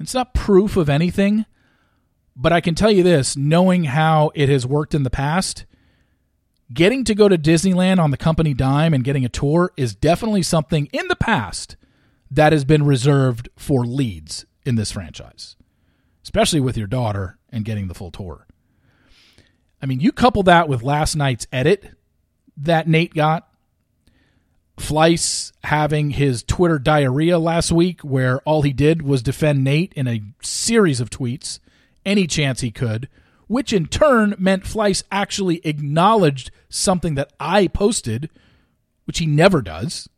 It's 0.00 0.14
not 0.14 0.34
proof 0.34 0.76
of 0.76 0.88
anything. 0.88 1.46
But 2.36 2.52
I 2.52 2.60
can 2.60 2.74
tell 2.74 2.90
you 2.90 3.02
this 3.02 3.36
knowing 3.36 3.84
how 3.84 4.32
it 4.34 4.48
has 4.48 4.66
worked 4.66 4.94
in 4.94 5.04
the 5.04 5.10
past, 5.10 5.64
getting 6.72 7.04
to 7.04 7.14
go 7.14 7.28
to 7.28 7.38
Disneyland 7.38 8.00
on 8.00 8.10
the 8.10 8.16
company 8.16 8.54
dime 8.54 8.92
and 8.92 9.04
getting 9.04 9.24
a 9.24 9.28
tour 9.28 9.72
is 9.76 9.94
definitely 9.94 10.42
something 10.42 10.88
in 10.92 11.06
the 11.08 11.16
past 11.16 11.76
that 12.30 12.52
has 12.52 12.64
been 12.64 12.84
reserved 12.84 13.48
for 13.56 13.86
leads 13.86 14.44
in 14.66 14.74
this 14.74 14.90
franchise, 14.90 15.56
especially 16.24 16.60
with 16.60 16.76
your 16.76 16.88
daughter 16.88 17.38
and 17.50 17.64
getting 17.64 17.86
the 17.86 17.94
full 17.94 18.10
tour. 18.10 18.46
I 19.80 19.86
mean, 19.86 20.00
you 20.00 20.10
couple 20.10 20.42
that 20.44 20.68
with 20.68 20.82
last 20.82 21.14
night's 21.14 21.46
edit 21.52 21.90
that 22.56 22.88
Nate 22.88 23.14
got, 23.14 23.48
Fleiss 24.76 25.52
having 25.62 26.10
his 26.10 26.42
Twitter 26.42 26.80
diarrhea 26.80 27.38
last 27.38 27.70
week, 27.70 28.00
where 28.00 28.40
all 28.40 28.62
he 28.62 28.72
did 28.72 29.02
was 29.02 29.22
defend 29.22 29.62
Nate 29.62 29.92
in 29.92 30.08
a 30.08 30.22
series 30.42 31.00
of 31.00 31.10
tweets, 31.10 31.60
any 32.04 32.26
chance 32.26 32.60
he 32.60 32.72
could 32.72 33.08
which 33.46 33.72
in 33.72 33.86
turn 33.86 34.34
meant 34.38 34.64
Fleiss 34.64 35.02
actually 35.10 35.60
acknowledged 35.64 36.50
something 36.68 37.14
that 37.14 37.32
I 37.38 37.68
posted, 37.68 38.30
which 39.04 39.18
he 39.18 39.26
never 39.26 39.62
does. 39.62 40.08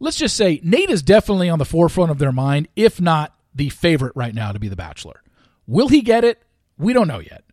Let's 0.00 0.18
just 0.18 0.36
say 0.36 0.60
Nate 0.62 0.90
is 0.90 1.02
definitely 1.02 1.48
on 1.48 1.58
the 1.58 1.64
forefront 1.64 2.10
of 2.10 2.18
their 2.18 2.32
mind, 2.32 2.68
if 2.76 3.00
not 3.00 3.34
the 3.54 3.68
favorite 3.70 4.12
right 4.14 4.34
now 4.34 4.52
to 4.52 4.58
be 4.58 4.68
the 4.68 4.76
Bachelor. 4.76 5.22
Will 5.66 5.88
he 5.88 6.02
get 6.02 6.24
it? 6.24 6.42
We 6.78 6.92
don't 6.92 7.08
know 7.08 7.18
yet. 7.18 7.44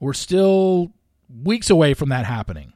We're 0.00 0.12
still 0.12 0.92
weeks 1.42 1.70
away 1.70 1.94
from 1.94 2.08
that 2.10 2.26
happening. 2.26 2.72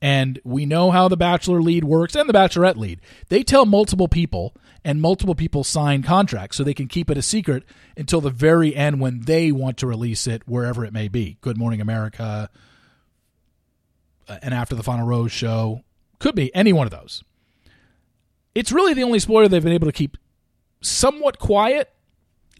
And 0.00 0.40
we 0.42 0.66
know 0.66 0.90
how 0.90 1.06
the 1.06 1.16
Bachelor 1.16 1.62
lead 1.62 1.84
works 1.84 2.16
and 2.16 2.28
the 2.28 2.32
Bachelorette 2.32 2.76
lead. 2.76 3.00
They 3.28 3.44
tell 3.44 3.64
multiple 3.64 4.08
people, 4.08 4.52
and 4.84 5.00
multiple 5.00 5.36
people 5.36 5.62
sign 5.62 6.02
contracts 6.02 6.56
so 6.56 6.64
they 6.64 6.74
can 6.74 6.88
keep 6.88 7.08
it 7.08 7.16
a 7.16 7.22
secret 7.22 7.62
until 7.96 8.20
the 8.20 8.30
very 8.30 8.74
end 8.74 9.00
when 9.00 9.20
they 9.20 9.52
want 9.52 9.76
to 9.78 9.86
release 9.86 10.26
it 10.26 10.42
wherever 10.46 10.84
it 10.84 10.92
may 10.92 11.06
be. 11.06 11.38
Good 11.40 11.56
Morning 11.56 11.80
America, 11.80 12.50
uh, 14.28 14.38
and 14.42 14.52
after 14.52 14.74
the 14.74 14.82
Final 14.82 15.06
Rose 15.06 15.30
show. 15.30 15.84
Could 16.18 16.34
be 16.34 16.54
any 16.54 16.72
one 16.72 16.86
of 16.86 16.90
those. 16.90 17.22
It's 18.54 18.72
really 18.72 18.94
the 18.94 19.02
only 19.02 19.18
spoiler 19.18 19.48
they've 19.48 19.62
been 19.62 19.72
able 19.72 19.88
to 19.88 19.92
keep 19.92 20.16
somewhat 20.82 21.38
quiet 21.38 21.92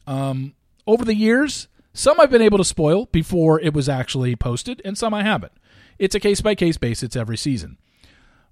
um, 0.07 0.55
over 0.87 1.05
the 1.05 1.15
years. 1.15 1.69
Some 1.93 2.19
I've 2.19 2.31
been 2.31 2.43
able 2.43 2.59
to 2.59 2.65
spoil 2.65 3.07
before 3.07 3.61
it 3.61 3.75
was 3.75 3.89
actually 3.89 4.35
posted, 4.35 4.81
and 4.85 4.97
some 4.97 5.13
I 5.13 5.23
haven't. 5.23 5.53
It's 5.99 6.15
a 6.15 6.21
case 6.21 6.41
by 6.41 6.55
case 6.55 6.79
basis 6.79 7.17
every 7.17 7.37
season. 7.37 7.77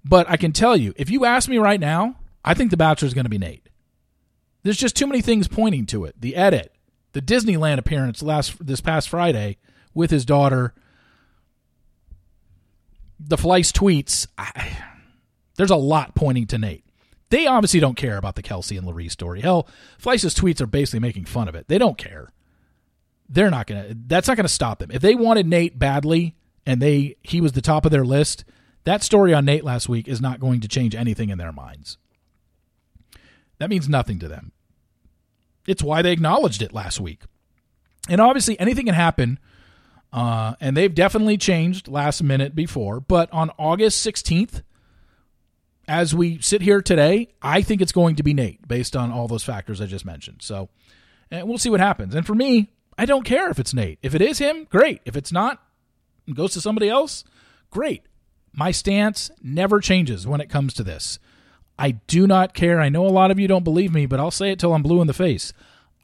But 0.04 0.28
I 0.28 0.36
can 0.36 0.52
tell 0.52 0.76
you, 0.76 0.92
if 0.96 1.10
you 1.10 1.24
ask 1.24 1.48
me 1.48 1.58
right 1.58 1.80
now, 1.80 2.16
I 2.44 2.54
think 2.54 2.70
The 2.70 2.76
Bachelor 2.76 3.06
is 3.06 3.14
going 3.14 3.24
to 3.24 3.30
be 3.30 3.38
Nate. 3.38 3.68
There's 4.62 4.76
just 4.76 4.96
too 4.96 5.06
many 5.06 5.22
things 5.22 5.48
pointing 5.48 5.86
to 5.86 6.04
it. 6.04 6.20
The 6.20 6.36
edit, 6.36 6.74
the 7.12 7.22
Disneyland 7.22 7.78
appearance 7.78 8.22
last 8.22 8.64
this 8.64 8.80
past 8.80 9.08
Friday 9.08 9.56
with 9.94 10.10
his 10.10 10.24
daughter, 10.24 10.74
the 13.18 13.36
Fleiss 13.36 13.72
tweets. 13.72 14.26
I, 14.36 14.76
there's 15.56 15.70
a 15.70 15.76
lot 15.76 16.14
pointing 16.14 16.46
to 16.48 16.58
Nate. 16.58 16.84
They 17.30 17.46
obviously 17.46 17.80
don't 17.80 17.96
care 17.96 18.16
about 18.16 18.34
the 18.34 18.42
Kelsey 18.42 18.76
and 18.76 18.86
Laree 18.86 19.10
story. 19.10 19.40
Hell, 19.40 19.68
Fleiss's 19.98 20.34
tweets 20.34 20.60
are 20.60 20.66
basically 20.66 21.00
making 21.00 21.24
fun 21.24 21.48
of 21.48 21.54
it. 21.54 21.68
They 21.68 21.78
don't 21.78 21.96
care. 21.96 22.28
They're 23.28 23.50
not 23.50 23.66
gonna. 23.66 23.94
That's 23.94 24.28
not 24.28 24.36
gonna 24.36 24.48
stop 24.48 24.80
them. 24.80 24.90
If 24.90 25.00
they 25.00 25.14
wanted 25.14 25.46
Nate 25.46 25.78
badly, 25.78 26.34
and 26.66 26.82
they 26.82 27.16
he 27.22 27.40
was 27.40 27.52
the 27.52 27.62
top 27.62 27.84
of 27.84 27.92
their 27.92 28.04
list, 28.04 28.44
that 28.84 29.02
story 29.02 29.32
on 29.32 29.44
Nate 29.44 29.64
last 29.64 29.88
week 29.88 30.08
is 30.08 30.20
not 30.20 30.40
going 30.40 30.60
to 30.60 30.68
change 30.68 30.94
anything 30.94 31.30
in 31.30 31.38
their 31.38 31.52
minds. 31.52 31.98
That 33.58 33.70
means 33.70 33.88
nothing 33.88 34.18
to 34.20 34.28
them. 34.28 34.52
It's 35.66 35.82
why 35.82 36.02
they 36.02 36.12
acknowledged 36.12 36.62
it 36.62 36.72
last 36.72 36.98
week. 36.98 37.22
And 38.08 38.20
obviously, 38.20 38.58
anything 38.58 38.86
can 38.86 38.94
happen. 38.94 39.38
Uh, 40.12 40.54
and 40.60 40.76
they've 40.76 40.94
definitely 40.94 41.36
changed 41.36 41.86
last 41.86 42.22
minute 42.22 42.54
before. 42.54 42.98
But 42.98 43.30
on 43.32 43.50
August 43.58 44.04
16th, 44.04 44.62
as 45.90 46.14
we 46.14 46.38
sit 46.40 46.62
here 46.62 46.80
today, 46.80 47.28
I 47.42 47.62
think 47.62 47.82
it's 47.82 47.90
going 47.90 48.14
to 48.14 48.22
be 48.22 48.32
Nate 48.32 48.66
based 48.68 48.94
on 48.94 49.10
all 49.10 49.26
those 49.26 49.42
factors 49.42 49.80
I 49.80 49.86
just 49.86 50.04
mentioned. 50.04 50.40
So 50.40 50.68
and 51.32 51.48
we'll 51.48 51.58
see 51.58 51.68
what 51.68 51.80
happens. 51.80 52.14
And 52.14 52.24
for 52.24 52.34
me, 52.34 52.70
I 52.96 53.06
don't 53.06 53.24
care 53.24 53.50
if 53.50 53.58
it's 53.58 53.74
Nate. 53.74 53.98
If 54.00 54.14
it 54.14 54.22
is 54.22 54.38
him, 54.38 54.68
great. 54.70 55.00
If 55.04 55.16
it's 55.16 55.32
not, 55.32 55.60
goes 56.32 56.52
to 56.52 56.60
somebody 56.60 56.88
else, 56.88 57.24
great. 57.70 58.04
My 58.52 58.70
stance 58.70 59.32
never 59.42 59.80
changes 59.80 60.28
when 60.28 60.40
it 60.40 60.48
comes 60.48 60.74
to 60.74 60.84
this. 60.84 61.18
I 61.76 61.92
do 61.92 62.24
not 62.24 62.54
care. 62.54 62.80
I 62.80 62.88
know 62.88 63.04
a 63.04 63.08
lot 63.08 63.32
of 63.32 63.40
you 63.40 63.48
don't 63.48 63.64
believe 63.64 63.92
me, 63.92 64.06
but 64.06 64.20
I'll 64.20 64.30
say 64.30 64.52
it 64.52 64.60
till 64.60 64.74
I'm 64.74 64.82
blue 64.82 65.00
in 65.00 65.08
the 65.08 65.12
face. 65.12 65.52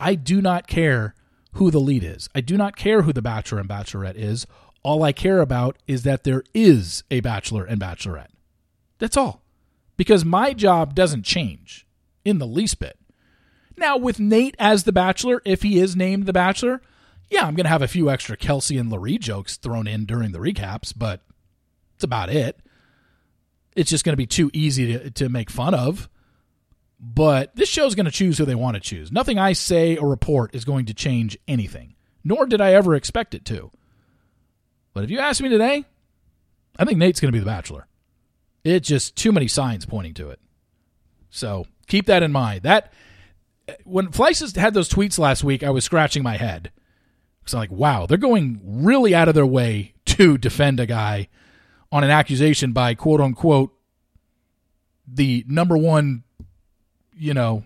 I 0.00 0.16
do 0.16 0.42
not 0.42 0.66
care 0.66 1.14
who 1.52 1.70
the 1.70 1.78
lead 1.78 2.02
is. 2.02 2.28
I 2.34 2.40
do 2.40 2.56
not 2.56 2.76
care 2.76 3.02
who 3.02 3.12
the 3.12 3.22
bachelor 3.22 3.60
and 3.60 3.68
bachelorette 3.68 4.16
is. 4.16 4.48
All 4.82 5.04
I 5.04 5.12
care 5.12 5.40
about 5.40 5.76
is 5.86 6.02
that 6.02 6.24
there 6.24 6.42
is 6.54 7.04
a 7.08 7.20
bachelor 7.20 7.64
and 7.64 7.80
bachelorette. 7.80 8.30
That's 8.98 9.16
all. 9.16 9.45
Because 9.96 10.24
my 10.24 10.52
job 10.52 10.94
doesn't 10.94 11.24
change 11.24 11.86
in 12.24 12.38
the 12.38 12.46
least 12.46 12.78
bit. 12.78 12.98
Now, 13.76 13.96
with 13.96 14.18
Nate 14.18 14.56
as 14.58 14.84
the 14.84 14.92
bachelor, 14.92 15.42
if 15.44 15.62
he 15.62 15.78
is 15.78 15.96
named 15.96 16.26
the 16.26 16.32
bachelor, 16.32 16.80
yeah, 17.30 17.46
I'm 17.46 17.54
going 17.54 17.64
to 17.64 17.70
have 17.70 17.82
a 17.82 17.88
few 17.88 18.10
extra 18.10 18.36
Kelsey 18.36 18.78
and 18.78 18.90
Laree 18.90 19.18
jokes 19.18 19.56
thrown 19.56 19.86
in 19.86 20.04
during 20.06 20.32
the 20.32 20.38
recaps, 20.38 20.92
but 20.96 21.22
it's 21.94 22.04
about 22.04 22.30
it. 22.30 22.58
It's 23.74 23.90
just 23.90 24.04
going 24.04 24.14
to 24.14 24.16
be 24.16 24.26
too 24.26 24.50
easy 24.52 24.92
to, 24.92 25.10
to 25.10 25.28
make 25.28 25.50
fun 25.50 25.74
of. 25.74 26.08
But 26.98 27.54
this 27.54 27.68
show's 27.68 27.94
going 27.94 28.06
to 28.06 28.12
choose 28.12 28.38
who 28.38 28.46
they 28.46 28.54
want 28.54 28.74
to 28.74 28.80
choose. 28.80 29.12
Nothing 29.12 29.38
I 29.38 29.52
say 29.52 29.96
or 29.96 30.08
report 30.08 30.54
is 30.54 30.64
going 30.64 30.86
to 30.86 30.94
change 30.94 31.36
anything, 31.46 31.94
nor 32.24 32.46
did 32.46 32.60
I 32.60 32.72
ever 32.72 32.94
expect 32.94 33.34
it 33.34 33.44
to. 33.46 33.70
But 34.94 35.04
if 35.04 35.10
you 35.10 35.18
ask 35.18 35.42
me 35.42 35.50
today, 35.50 35.84
I 36.78 36.84
think 36.86 36.98
Nate's 36.98 37.20
going 37.20 37.30
to 37.30 37.36
be 37.36 37.40
the 37.40 37.44
Bachelor. 37.44 37.86
It's 38.66 38.88
just 38.88 39.14
too 39.14 39.30
many 39.30 39.46
signs 39.46 39.86
pointing 39.86 40.14
to 40.14 40.30
it. 40.30 40.40
So 41.30 41.66
keep 41.86 42.06
that 42.06 42.22
in 42.22 42.32
mind. 42.32 42.62
That 42.62 42.92
when 43.84 44.08
Fleiss 44.08 44.56
had 44.56 44.74
those 44.74 44.88
tweets 44.88 45.18
last 45.18 45.44
week, 45.44 45.62
I 45.62 45.70
was 45.70 45.84
scratching 45.84 46.22
my 46.22 46.36
head 46.36 46.72
because 47.40 47.54
I'm 47.54 47.60
like, 47.60 47.70
wow, 47.70 48.06
they're 48.06 48.18
going 48.18 48.60
really 48.64 49.14
out 49.14 49.28
of 49.28 49.34
their 49.34 49.46
way 49.46 49.94
to 50.06 50.36
defend 50.36 50.80
a 50.80 50.86
guy 50.86 51.28
on 51.92 52.02
an 52.02 52.10
accusation 52.10 52.72
by 52.72 52.94
quote 52.94 53.20
unquote 53.20 53.72
the 55.06 55.44
number 55.46 55.76
one, 55.76 56.24
you 57.16 57.34
know, 57.34 57.62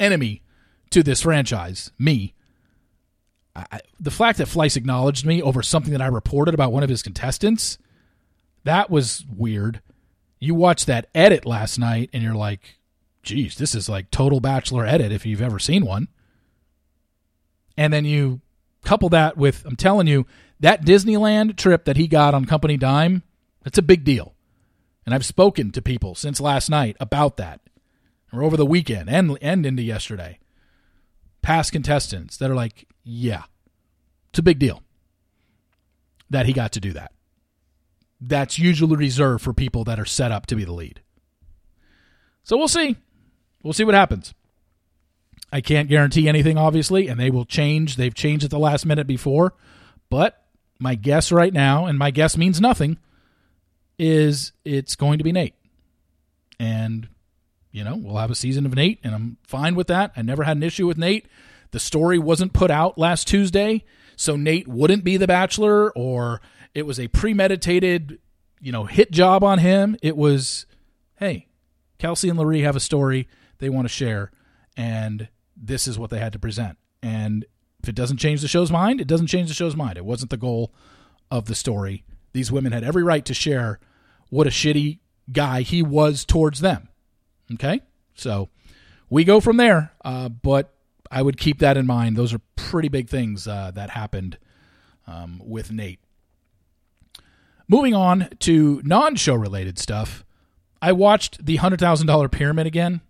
enemy 0.00 0.42
to 0.90 1.02
this 1.02 1.20
franchise, 1.22 1.92
me. 1.98 2.34
I, 3.54 3.80
the 4.00 4.10
fact 4.10 4.38
that 4.38 4.48
Fleiss 4.48 4.76
acknowledged 4.76 5.26
me 5.26 5.42
over 5.42 5.62
something 5.62 5.92
that 5.92 6.00
I 6.00 6.06
reported 6.06 6.54
about 6.54 6.72
one 6.72 6.82
of 6.82 6.88
his 6.88 7.02
contestants, 7.02 7.76
that 8.64 8.88
was 8.88 9.26
weird. 9.28 9.82
You 10.38 10.54
watched 10.54 10.86
that 10.86 11.08
edit 11.14 11.44
last 11.44 11.78
night 11.78 12.10
and 12.12 12.22
you're 12.22 12.34
like, 12.34 12.78
geez, 13.22 13.56
this 13.56 13.74
is 13.74 13.88
like 13.88 14.10
total 14.10 14.40
Bachelor 14.40 14.86
edit 14.86 15.12
if 15.12 15.26
you've 15.26 15.42
ever 15.42 15.58
seen 15.58 15.84
one. 15.84 16.08
And 17.76 17.92
then 17.92 18.04
you 18.04 18.40
couple 18.82 19.08
that 19.10 19.36
with, 19.36 19.64
I'm 19.64 19.76
telling 19.76 20.06
you, 20.06 20.26
that 20.60 20.84
Disneyland 20.84 21.56
trip 21.56 21.84
that 21.84 21.96
he 21.96 22.08
got 22.08 22.34
on 22.34 22.44
company 22.44 22.76
dime, 22.76 23.22
that's 23.62 23.78
a 23.78 23.82
big 23.82 24.04
deal. 24.04 24.34
And 25.04 25.14
I've 25.14 25.24
spoken 25.24 25.70
to 25.72 25.82
people 25.82 26.14
since 26.14 26.40
last 26.40 26.68
night 26.68 26.96
about 27.00 27.36
that, 27.36 27.60
or 28.32 28.42
over 28.42 28.56
the 28.56 28.66
weekend 28.66 29.08
and, 29.08 29.38
and 29.40 29.64
into 29.64 29.82
yesterday. 29.82 30.38
Past 31.40 31.72
contestants 31.72 32.36
that 32.38 32.50
are 32.50 32.54
like, 32.54 32.86
yeah, 33.04 33.44
it's 34.30 34.38
a 34.38 34.42
big 34.42 34.58
deal 34.58 34.82
that 36.28 36.46
he 36.46 36.52
got 36.52 36.72
to 36.72 36.80
do 36.80 36.92
that. 36.92 37.12
That's 38.20 38.58
usually 38.58 38.96
reserved 38.96 39.44
for 39.44 39.52
people 39.52 39.84
that 39.84 40.00
are 40.00 40.04
set 40.04 40.32
up 40.32 40.46
to 40.46 40.56
be 40.56 40.64
the 40.64 40.72
lead. 40.72 41.00
So 42.42 42.56
we'll 42.56 42.68
see. 42.68 42.96
We'll 43.62 43.72
see 43.72 43.84
what 43.84 43.94
happens. 43.94 44.34
I 45.52 45.60
can't 45.60 45.88
guarantee 45.88 46.28
anything, 46.28 46.58
obviously, 46.58 47.08
and 47.08 47.18
they 47.18 47.30
will 47.30 47.44
change. 47.44 47.96
They've 47.96 48.14
changed 48.14 48.44
at 48.44 48.50
the 48.50 48.58
last 48.58 48.84
minute 48.84 49.06
before, 49.06 49.54
but 50.10 50.44
my 50.78 50.94
guess 50.94 51.32
right 51.32 51.52
now, 51.52 51.86
and 51.86 51.98
my 51.98 52.10
guess 52.10 52.36
means 52.36 52.60
nothing, 52.60 52.98
is 53.98 54.52
it's 54.64 54.94
going 54.94 55.18
to 55.18 55.24
be 55.24 55.32
Nate. 55.32 55.54
And, 56.60 57.08
you 57.72 57.82
know, 57.82 57.96
we'll 57.96 58.16
have 58.16 58.30
a 58.30 58.34
season 58.34 58.66
of 58.66 58.74
Nate, 58.74 59.00
and 59.02 59.14
I'm 59.14 59.36
fine 59.42 59.74
with 59.74 59.86
that. 59.86 60.12
I 60.16 60.22
never 60.22 60.44
had 60.44 60.56
an 60.56 60.62
issue 60.62 60.86
with 60.86 60.98
Nate. 60.98 61.26
The 61.70 61.80
story 61.80 62.18
wasn't 62.18 62.52
put 62.52 62.70
out 62.70 62.98
last 62.98 63.26
Tuesday, 63.26 63.84
so 64.16 64.36
Nate 64.36 64.68
wouldn't 64.68 65.04
be 65.04 65.16
the 65.16 65.26
bachelor, 65.26 65.90
or 65.92 66.40
it 66.74 66.86
was 66.86 66.98
a 66.98 67.08
premeditated, 67.08 68.18
you 68.60 68.72
know, 68.72 68.84
hit 68.84 69.10
job 69.10 69.42
on 69.44 69.58
him. 69.58 69.96
It 70.02 70.16
was, 70.16 70.66
hey, 71.16 71.48
Kelsey 71.98 72.28
and 72.28 72.38
Laree 72.38 72.62
have 72.62 72.76
a 72.76 72.80
story 72.80 73.28
they 73.58 73.68
want 73.68 73.84
to 73.84 73.92
share, 73.92 74.30
and 74.76 75.28
this 75.56 75.88
is 75.88 75.98
what 75.98 76.10
they 76.10 76.18
had 76.18 76.32
to 76.32 76.38
present. 76.38 76.78
And 77.02 77.44
if 77.82 77.88
it 77.88 77.94
doesn't 77.94 78.18
change 78.18 78.40
the 78.40 78.48
show's 78.48 78.70
mind, 78.70 79.00
it 79.00 79.08
doesn't 79.08 79.26
change 79.28 79.48
the 79.48 79.54
show's 79.54 79.76
mind. 79.76 79.96
It 79.96 80.04
wasn't 80.04 80.30
the 80.30 80.36
goal 80.36 80.72
of 81.30 81.46
the 81.46 81.54
story. 81.54 82.04
These 82.32 82.52
women 82.52 82.72
had 82.72 82.84
every 82.84 83.02
right 83.02 83.24
to 83.24 83.34
share 83.34 83.78
what 84.30 84.46
a 84.46 84.50
shitty 84.50 84.98
guy 85.32 85.62
he 85.62 85.82
was 85.82 86.24
towards 86.24 86.60
them. 86.60 86.88
Okay? 87.54 87.80
So 88.14 88.48
we 89.10 89.24
go 89.24 89.40
from 89.40 89.56
there. 89.56 89.92
Uh, 90.04 90.28
but 90.28 90.74
I 91.10 91.22
would 91.22 91.38
keep 91.38 91.58
that 91.60 91.76
in 91.76 91.86
mind. 91.86 92.16
Those 92.16 92.34
are 92.34 92.40
pretty 92.56 92.88
big 92.88 93.08
things 93.08 93.48
uh, 93.48 93.70
that 93.74 93.90
happened 93.90 94.38
um, 95.06 95.40
with 95.44 95.72
Nate. 95.72 96.00
Moving 97.68 97.94
on 97.94 98.28
to 98.40 98.80
non 98.84 99.14
show 99.16 99.34
related 99.34 99.78
stuff, 99.78 100.24
I 100.80 100.92
watched 100.92 101.44
the 101.44 101.58
$100,000 101.58 102.30
pyramid 102.30 102.66
again 102.66 103.00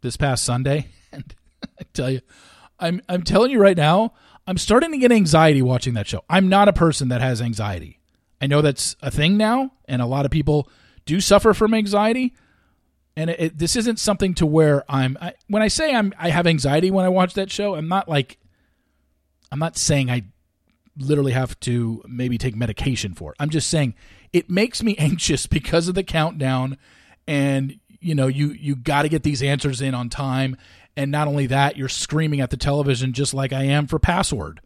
this 0.00 0.16
past 0.16 0.44
Sunday. 0.44 0.88
And 1.12 1.34
I 1.78 1.82
tell 1.92 2.08
you, 2.08 2.20
I'm 2.78 3.02
I'm 3.08 3.22
telling 3.22 3.50
you 3.50 3.60
right 3.60 3.76
now, 3.76 4.14
I'm 4.46 4.56
starting 4.56 4.92
to 4.92 4.98
get 4.98 5.12
anxiety 5.12 5.60
watching 5.60 5.94
that 5.94 6.06
show. 6.06 6.22
I'm 6.30 6.48
not 6.48 6.68
a 6.68 6.72
person 6.72 7.08
that 7.08 7.20
has 7.20 7.42
anxiety. 7.42 7.98
I 8.40 8.46
know 8.46 8.62
that's 8.62 8.96
a 9.02 9.10
thing 9.10 9.36
now, 9.36 9.72
and 9.86 10.00
a 10.00 10.06
lot 10.06 10.24
of 10.24 10.30
people 10.30 10.68
do 11.04 11.20
suffer 11.20 11.52
from 11.52 11.74
anxiety. 11.74 12.34
And 13.16 13.28
it, 13.28 13.40
it, 13.40 13.58
this 13.58 13.76
isn't 13.76 13.98
something 13.98 14.34
to 14.34 14.46
where 14.46 14.84
I'm. 14.88 15.18
I, 15.20 15.34
when 15.48 15.62
I 15.62 15.68
say 15.68 15.94
I'm, 15.94 16.14
I 16.18 16.30
have 16.30 16.46
anxiety 16.46 16.90
when 16.90 17.04
I 17.04 17.08
watch 17.08 17.34
that 17.34 17.50
show. 17.50 17.74
I'm 17.74 17.88
not 17.88 18.08
like, 18.08 18.38
I'm 19.52 19.58
not 19.58 19.76
saying 19.76 20.10
I 20.10 20.24
literally 21.02 21.32
have 21.32 21.58
to 21.60 22.02
maybe 22.06 22.38
take 22.38 22.56
medication 22.56 23.14
for 23.14 23.32
it. 23.32 23.36
I'm 23.40 23.50
just 23.50 23.68
saying 23.68 23.94
it 24.32 24.50
makes 24.50 24.82
me 24.82 24.96
anxious 24.98 25.46
because 25.46 25.88
of 25.88 25.94
the 25.94 26.04
countdown, 26.04 26.78
and 27.26 27.78
you 28.00 28.14
know, 28.14 28.26
you 28.26 28.50
you 28.50 28.76
got 28.76 29.02
to 29.02 29.08
get 29.08 29.22
these 29.22 29.42
answers 29.42 29.80
in 29.80 29.94
on 29.94 30.08
time, 30.08 30.56
and 30.96 31.10
not 31.10 31.28
only 31.28 31.46
that, 31.46 31.76
you're 31.76 31.88
screaming 31.88 32.40
at 32.40 32.50
the 32.50 32.56
television 32.56 33.12
just 33.12 33.34
like 33.34 33.52
I 33.52 33.64
am 33.64 33.86
for 33.86 33.98
password. 33.98 34.60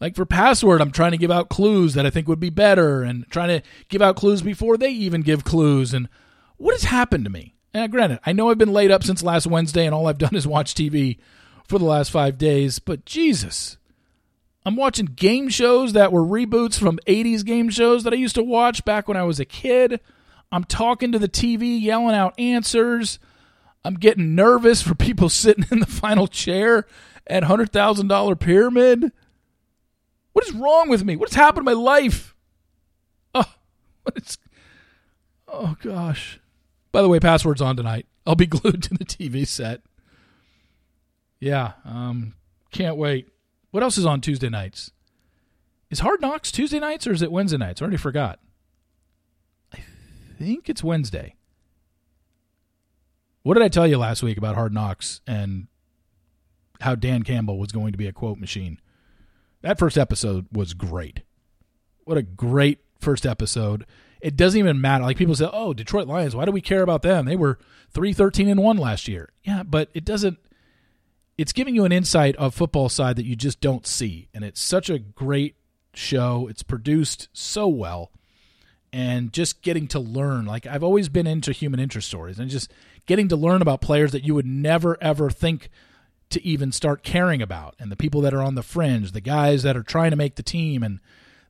Like 0.00 0.16
for 0.16 0.26
password, 0.26 0.80
I'm 0.80 0.90
trying 0.90 1.12
to 1.12 1.18
give 1.18 1.30
out 1.30 1.48
clues 1.48 1.94
that 1.94 2.04
I 2.04 2.10
think 2.10 2.28
would 2.28 2.40
be 2.40 2.50
better 2.50 3.02
and 3.02 3.26
trying 3.30 3.48
to 3.48 3.66
give 3.88 4.02
out 4.02 4.16
clues 4.16 4.42
before 4.42 4.76
they 4.76 4.90
even 4.90 5.22
give 5.22 5.44
clues. 5.44 5.94
And 5.94 6.08
what 6.56 6.74
has 6.74 6.84
happened 6.84 7.24
to 7.24 7.30
me? 7.30 7.54
And 7.72 7.84
uh, 7.84 7.86
granted, 7.88 8.20
I 8.26 8.32
know 8.32 8.50
I've 8.50 8.58
been 8.58 8.72
laid 8.72 8.90
up 8.90 9.02
since 9.02 9.22
last 9.22 9.46
Wednesday 9.46 9.86
and 9.86 9.94
all 9.94 10.06
I've 10.06 10.18
done 10.18 10.34
is 10.36 10.46
watch 10.46 10.74
TV 10.74 11.18
for 11.66 11.78
the 11.78 11.84
last 11.84 12.10
five 12.10 12.38
days, 12.38 12.78
but 12.78 13.04
Jesus. 13.04 13.78
I'm 14.66 14.76
watching 14.76 15.06
game 15.06 15.48
shows 15.48 15.92
that 15.92 16.12
were 16.12 16.22
reboots 16.22 16.78
from 16.78 16.98
80s 17.06 17.44
game 17.44 17.68
shows 17.68 18.02
that 18.04 18.12
I 18.12 18.16
used 18.16 18.34
to 18.36 18.42
watch 18.42 18.84
back 18.84 19.08
when 19.08 19.16
I 19.16 19.24
was 19.24 19.38
a 19.38 19.44
kid. 19.44 20.00
I'm 20.50 20.64
talking 20.64 21.12
to 21.12 21.18
the 21.18 21.28
TV, 21.28 21.80
yelling 21.80 22.14
out 22.14 22.38
answers. 22.38 23.18
I'm 23.84 23.94
getting 23.94 24.34
nervous 24.34 24.80
for 24.80 24.94
people 24.94 25.28
sitting 25.28 25.66
in 25.70 25.80
the 25.80 25.86
final 25.86 26.26
chair 26.26 26.86
at 27.26 27.42
$100,000 27.42 28.40
pyramid. 28.40 29.12
What 30.32 30.46
is 30.46 30.52
wrong 30.52 30.88
with 30.88 31.04
me? 31.04 31.16
What 31.16 31.28
has 31.28 31.36
happened 31.36 31.66
to 31.66 31.74
my 31.74 31.80
life? 31.80 32.34
Oh, 33.34 33.44
what 34.02 34.16
is. 34.16 34.38
Oh, 35.46 35.76
gosh. 35.82 36.40
By 36.90 37.02
the 37.02 37.08
way, 37.08 37.20
password's 37.20 37.60
on 37.60 37.76
tonight. 37.76 38.06
I'll 38.26 38.34
be 38.34 38.46
glued 38.46 38.82
to 38.84 38.94
the 38.94 39.04
TV 39.04 39.46
set. 39.46 39.82
Yeah, 41.38 41.72
um, 41.84 42.34
can't 42.70 42.96
wait. 42.96 43.28
What 43.74 43.82
else 43.82 43.98
is 43.98 44.06
on 44.06 44.20
Tuesday 44.20 44.48
nights? 44.48 44.92
Is 45.90 45.98
Hard 45.98 46.20
Knocks 46.20 46.52
Tuesday 46.52 46.78
nights 46.78 47.08
or 47.08 47.12
is 47.12 47.22
it 47.22 47.32
Wednesday 47.32 47.56
nights? 47.56 47.82
I 47.82 47.84
already 47.84 47.96
forgot. 47.96 48.38
I 49.72 49.80
think 50.38 50.68
it's 50.68 50.84
Wednesday. 50.84 51.34
What 53.42 53.54
did 53.54 53.64
I 53.64 53.68
tell 53.68 53.88
you 53.88 53.98
last 53.98 54.22
week 54.22 54.38
about 54.38 54.54
Hard 54.54 54.72
Knocks 54.72 55.22
and 55.26 55.66
how 56.82 56.94
Dan 56.94 57.24
Campbell 57.24 57.58
was 57.58 57.72
going 57.72 57.90
to 57.90 57.98
be 57.98 58.06
a 58.06 58.12
quote 58.12 58.38
machine? 58.38 58.78
That 59.62 59.76
first 59.76 59.98
episode 59.98 60.46
was 60.52 60.72
great. 60.72 61.22
What 62.04 62.16
a 62.16 62.22
great 62.22 62.78
first 63.00 63.26
episode. 63.26 63.86
It 64.20 64.36
doesn't 64.36 64.58
even 64.60 64.80
matter. 64.80 65.02
Like 65.02 65.16
people 65.16 65.34
say, 65.34 65.50
"Oh, 65.52 65.74
Detroit 65.74 66.06
Lions, 66.06 66.36
why 66.36 66.44
do 66.44 66.52
we 66.52 66.60
care 66.60 66.82
about 66.82 67.02
them? 67.02 67.24
They 67.24 67.34
were 67.34 67.58
3-13 67.92 68.48
and 68.48 68.62
1 68.62 68.76
last 68.76 69.08
year." 69.08 69.30
Yeah, 69.42 69.64
but 69.64 69.90
it 69.94 70.04
doesn't 70.04 70.38
it's 71.36 71.52
giving 71.52 71.74
you 71.74 71.84
an 71.84 71.92
insight 71.92 72.36
of 72.36 72.54
football 72.54 72.88
side 72.88 73.16
that 73.16 73.24
you 73.24 73.36
just 73.36 73.60
don't 73.60 73.86
see. 73.86 74.28
And 74.34 74.44
it's 74.44 74.60
such 74.60 74.88
a 74.88 74.98
great 74.98 75.56
show. 75.92 76.46
It's 76.48 76.62
produced 76.62 77.28
so 77.32 77.66
well. 77.68 78.10
And 78.92 79.32
just 79.32 79.62
getting 79.62 79.88
to 79.88 79.98
learn, 79.98 80.46
like 80.46 80.66
I've 80.66 80.84
always 80.84 81.08
been 81.08 81.26
into 81.26 81.52
human 81.52 81.80
interest 81.80 82.06
stories 82.06 82.38
and 82.38 82.48
just 82.48 82.72
getting 83.06 83.28
to 83.28 83.36
learn 83.36 83.60
about 83.60 83.80
players 83.80 84.12
that 84.12 84.24
you 84.24 84.34
would 84.34 84.46
never 84.46 84.96
ever 85.00 85.30
think 85.30 85.68
to 86.30 86.44
even 86.44 86.72
start 86.72 87.02
caring 87.02 87.42
about 87.42 87.74
and 87.78 87.90
the 87.90 87.96
people 87.96 88.20
that 88.20 88.32
are 88.32 88.42
on 88.42 88.54
the 88.54 88.62
fringe, 88.62 89.12
the 89.12 89.20
guys 89.20 89.62
that 89.64 89.76
are 89.76 89.82
trying 89.82 90.10
to 90.10 90.16
make 90.16 90.36
the 90.36 90.42
team 90.42 90.82
and 90.82 91.00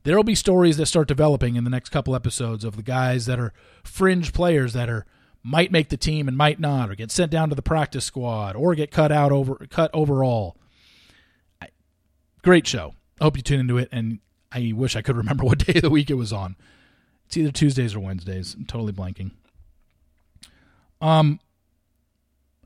there'll 0.05 0.25
be 0.25 0.35
stories 0.35 0.77
that 0.79 0.87
start 0.87 1.09
developing 1.09 1.57
in 1.57 1.65
the 1.65 1.71
next 1.71 1.91
couple 1.91 2.15
episodes 2.15 2.65
of 2.65 2.77
the 2.77 2.83
guys 2.83 3.27
that 3.27 3.39
are 3.39 3.53
fringe 3.83 4.33
players 4.33 4.73
that 4.73 4.89
are 4.89 5.05
might 5.45 5.71
make 5.71 5.91
the 5.91 5.97
team 5.97 6.27
and 6.27 6.37
might 6.37 6.59
not 6.59 6.91
or 6.91 6.95
get 6.95 7.11
sent 7.11 7.31
down 7.31 7.51
to 7.51 7.55
the 7.55 7.63
practice 7.63 8.05
squad 8.05 8.57
or 8.57 8.75
get 8.75 8.91
cut 8.91 9.13
out 9.13 9.31
over 9.31 9.55
cut 9.69 9.91
overall. 9.93 10.57
Great 12.43 12.67
show. 12.67 12.95
I 13.21 13.25
hope 13.25 13.37
you 13.37 13.43
tune 13.43 13.61
into 13.61 13.79
it 13.79 13.89
and 13.93 14.19
I 14.51 14.73
wish 14.75 14.97
I 14.97 15.03
could 15.03 15.17
remember 15.17 15.45
what 15.47 15.59
day 15.59 15.75
of 15.75 15.83
the 15.83 15.91
week 15.91 16.11
it 16.11 16.15
was 16.15 16.33
on. 16.33 16.57
It's 17.27 17.37
either 17.37 17.53
Tuesdays 17.53 17.95
or 17.95 18.01
Wednesdays. 18.01 18.55
I'm 18.55 18.65
totally 18.65 18.93
blanking. 18.93 19.33
Um, 21.01 21.41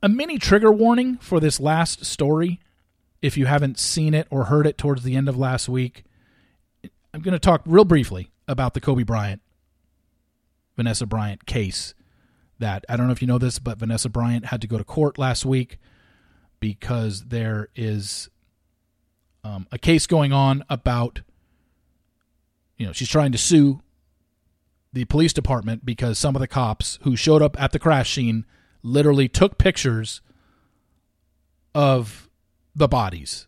a 0.01 0.07
mini 0.07 0.37
trigger 0.37 0.71
warning 0.71 1.17
for 1.17 1.39
this 1.39 1.59
last 1.59 2.05
story. 2.05 2.61
If 3.21 3.35
you 3.35 3.47
haven't 3.47 3.77
seen 3.77 4.13
it 4.13 4.27
or 4.29 4.45
heard 4.45 4.65
it 4.65 4.77
towards 4.77 5.03
the 5.03 5.15
end 5.17 5.27
of 5.27 5.37
last 5.37 5.67
week, 5.67 6.05
I'm 7.13 7.21
going 7.21 7.33
to 7.33 7.39
talk 7.39 7.61
real 7.65 7.83
briefly 7.83 8.31
about 8.47 8.73
the 8.73 8.79
Kobe 8.79 9.03
Bryant, 9.03 9.41
Vanessa 10.77 11.05
Bryant 11.05 11.45
case. 11.45 11.93
That 12.59 12.85
I 12.89 12.97
don't 12.97 13.07
know 13.07 13.11
if 13.11 13.21
you 13.21 13.27
know 13.27 13.37
this, 13.37 13.59
but 13.59 13.77
Vanessa 13.77 14.09
Bryant 14.09 14.45
had 14.45 14.61
to 14.61 14.67
go 14.67 14.77
to 14.77 14.83
court 14.83 15.17
last 15.17 15.45
week 15.45 15.79
because 16.59 17.25
there 17.25 17.69
is 17.75 18.29
um, 19.43 19.67
a 19.71 19.77
case 19.77 20.05
going 20.05 20.33
on 20.33 20.63
about, 20.69 21.21
you 22.77 22.85
know, 22.85 22.91
she's 22.91 23.07
trying 23.07 23.31
to 23.31 23.37
sue 23.37 23.81
the 24.91 25.05
police 25.05 25.31
department 25.31 25.85
because 25.85 26.17
some 26.17 26.35
of 26.35 26.41
the 26.41 26.47
cops 26.47 26.99
who 27.03 27.15
showed 27.15 27.41
up 27.41 27.59
at 27.61 27.71
the 27.71 27.79
crash 27.79 28.13
scene 28.13 28.45
literally 28.83 29.29
took 29.29 29.57
pictures 29.57 30.21
of 31.73 32.29
the 32.75 32.87
bodies 32.87 33.47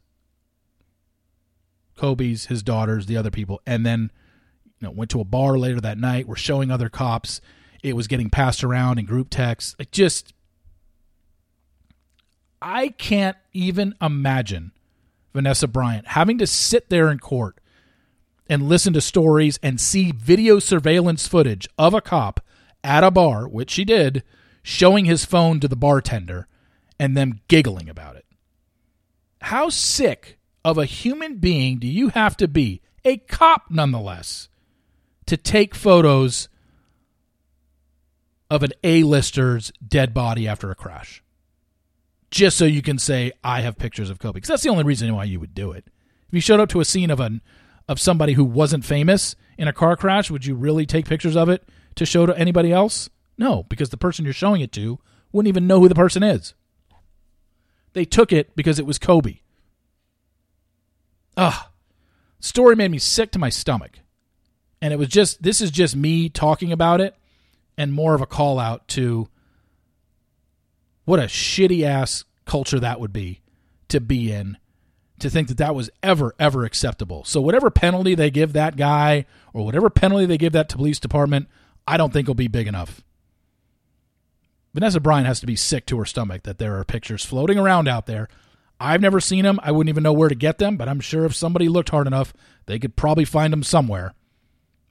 Kobe's, 2.02 2.47
his 2.47 2.63
daughters, 2.63 3.06
the 3.06 3.15
other 3.15 3.30
people, 3.30 3.62
and 3.63 3.86
then 3.86 4.12
you 4.80 4.88
know 4.88 4.91
went 4.91 5.12
to 5.12 5.21
a 5.21 5.24
bar 5.24 5.56
later 5.60 5.80
that 5.80 6.00
night. 6.00 6.28
Were 6.28 6.36
showing 6.36 6.71
other 6.71 6.89
cops. 6.89 7.41
It 7.84 7.96
was 7.96 8.08
getting 8.08 8.30
passed 8.30 8.63
around 8.63 9.00
in 9.00 9.06
group 9.06 9.30
texts. 9.30 9.76
It 9.80 9.91
just, 9.91 10.34
I 12.62 12.89
can't 12.89 13.38
even 13.54 13.96
imagine 14.02 14.72
Vanessa 15.34 15.67
Bryant 15.67 16.08
having 16.10 16.38
to 16.38 16.48
sit 16.48 16.89
there 16.89 17.10
in 17.10 17.20
court 17.20 17.60
and 18.48 18.67
listen 18.67 18.94
to 18.94 19.02
stories 19.02 19.60
and 19.63 19.80
see 19.80 20.12
video 20.12 20.60
surveillance 20.60 21.28
footage 21.28 21.67
of 21.78 21.94
a 21.94 22.02
cop 22.02 22.41
at 22.84 23.04
a 23.04 23.12
bar, 23.12 23.48
which 23.48 23.72
she 23.72 23.86
did, 23.86 24.24
showing 24.62 25.06
his 25.06 25.26
phone 25.26 25.60
to 25.60 25.67
the 25.67 25.76
bartender 25.76 26.48
and 27.00 27.15
them 27.15 27.39
giggling 27.48 27.89
about 27.89 28.15
it. 28.15 28.26
How 29.41 29.70
sick 29.70 30.38
of 30.63 30.78
a 30.78 30.86
human 30.86 31.38
being 31.38 31.80
do 31.80 31.88
you 31.88 32.10
have 32.10 32.38
to 32.38 32.48
be, 32.48 32.82
a 33.04 33.17
cop 33.17 33.72
nonetheless, 33.72 34.50
to 35.26 35.38
take 35.38 35.74
photos 35.74 36.48
of 38.51 38.63
an 38.63 38.73
A-lister's 38.83 39.71
dead 39.85 40.13
body 40.13 40.45
after 40.47 40.69
a 40.69 40.75
crash? 40.75 41.23
Just 42.29 42.57
so 42.57 42.65
you 42.65 42.81
can 42.81 42.99
say, 42.99 43.31
I 43.43 43.61
have 43.61 43.77
pictures 43.77 44.09
of 44.09 44.19
Kobe. 44.19 44.35
Because 44.35 44.49
that's 44.49 44.63
the 44.63 44.69
only 44.69 44.83
reason 44.83 45.15
why 45.15 45.23
you 45.23 45.39
would 45.39 45.55
do 45.55 45.71
it. 45.71 45.85
If 46.27 46.33
you 46.33 46.41
showed 46.41 46.59
up 46.59 46.69
to 46.69 46.81
a 46.81 46.85
scene 46.85 47.09
of 47.09 47.19
an 47.19 47.41
of 47.87 47.99
somebody 47.99 48.33
who 48.33 48.45
wasn't 48.45 48.85
famous 48.85 49.35
in 49.57 49.67
a 49.67 49.73
car 49.73 49.95
crash, 49.95 50.29
would 50.29 50.45
you 50.45 50.55
really 50.55 50.85
take 50.85 51.07
pictures 51.07 51.35
of 51.35 51.49
it 51.49 51.67
to 51.95 52.05
show 52.05 52.25
to 52.25 52.37
anybody 52.37 52.71
else? 52.71 53.09
No, 53.37 53.63
because 53.63 53.89
the 53.89 53.97
person 53.97 54.23
you're 54.23 54.33
showing 54.33 54.61
it 54.61 54.71
to 54.73 54.99
wouldn't 55.31 55.49
even 55.49 55.67
know 55.67 55.79
who 55.79 55.89
the 55.89 55.95
person 55.95 56.21
is. 56.21 56.53
They 57.93 58.05
took 58.05 58.31
it 58.31 58.55
because 58.55 58.79
it 58.79 58.85
was 58.85 58.99
Kobe. 58.99 59.39
Ugh. 61.37 61.65
Story 62.39 62.75
made 62.75 62.91
me 62.91 62.99
sick 62.99 63.31
to 63.31 63.39
my 63.39 63.49
stomach. 63.49 63.99
And 64.81 64.93
it 64.93 64.97
was 64.97 65.09
just, 65.09 65.41
this 65.41 65.61
is 65.61 65.71
just 65.71 65.95
me 65.95 66.29
talking 66.29 66.71
about 66.71 67.01
it 67.01 67.15
and 67.82 67.91
more 67.91 68.13
of 68.13 68.22
a 68.22 68.28
call 68.28 68.60
out 68.60 68.88
to 68.88 69.28
what 71.04 71.20
a 71.20 71.24
shitty 71.24 71.82
ass 71.82 72.26
culture 72.46 72.80
that 72.80 73.00
would 73.00 73.12
be 73.12 73.41
to 73.88 74.00
be 74.00 74.32
in 74.32 74.56
to 75.17 75.32
think 75.32 75.48
that 75.48 75.58
that 75.58 75.74
was 75.74 75.89
ever 76.04 76.36
ever 76.38 76.63
acceptable. 76.63 77.24
So 77.24 77.41
whatever 77.41 77.72
penalty 77.72 78.13
they 78.13 78.30
give 78.30 78.54
that 78.54 78.78
guy 78.78 79.26
or 79.52 79.65
whatever 79.65 79.89
penalty 79.89 80.28
they 80.28 80.38
give 80.38 80.54
that 80.54 80.70
to 80.70 80.78
police 80.78 81.00
department, 81.00 81.48
I 81.88 81.98
don't 81.98 82.13
think 82.13 82.28
will 82.28 82.36
be 82.36 82.48
big 82.48 82.67
enough. 82.67 83.02
Vanessa 84.76 85.00
Bryant 85.00 85.26
has 85.26 85.39
to 85.39 85.48
be 85.48 85.56
sick 85.56 85.88
to 85.88 85.98
her 85.98 86.06
stomach 86.06 86.44
that 86.44 86.60
there 86.60 86.78
are 86.78 86.86
pictures 86.86 87.26
floating 87.26 87.58
around 87.58 87.88
out 87.88 88.06
there. 88.06 88.28
I've 88.80 89.02
never 89.02 89.20
seen 89.20 89.44
them. 89.44 89.60
I 89.63 89.72
wouldn't 89.72 89.89
even 89.89 90.04
know 90.04 90.13
where 90.13 90.30
to 90.30 90.36
get 90.36 90.60
them, 90.60 90.78
but 90.78 90.88
I'm 90.88 91.00
sure 91.00 91.26
if 91.26 91.36
somebody 91.36 91.67
looked 91.67 91.89
hard 91.89 92.06
enough, 92.06 92.32
they 92.67 92.78
could 92.78 92.96
probably 92.96 93.26
find 93.26 93.52
them 93.52 93.63
somewhere 93.63 94.13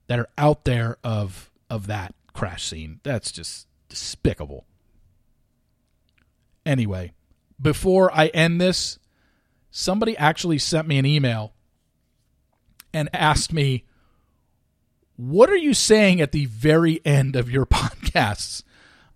that 0.09 0.18
are 0.18 0.29
out 0.37 0.64
there 0.64 0.96
of 1.05 1.53
of 1.70 1.87
that 1.87 2.16
crash 2.40 2.64
scene. 2.64 3.00
That's 3.03 3.31
just 3.31 3.66
despicable. 3.90 4.64
Anyway, 6.64 7.12
before 7.61 8.11
I 8.14 8.29
end 8.29 8.59
this, 8.59 8.98
somebody 9.70 10.16
actually 10.16 10.57
sent 10.57 10.88
me 10.88 10.98
an 10.98 11.05
email 11.05 11.53
and 12.94 13.11
asked 13.12 13.53
me, 13.53 13.85
What 15.16 15.50
are 15.50 15.57
you 15.57 15.74
saying 15.74 16.22
at 16.22 16.33
the 16.33 16.46
very 16.46 17.03
end 17.05 17.37
of 17.37 17.50
your 17.50 17.66
podcasts? 17.81 18.62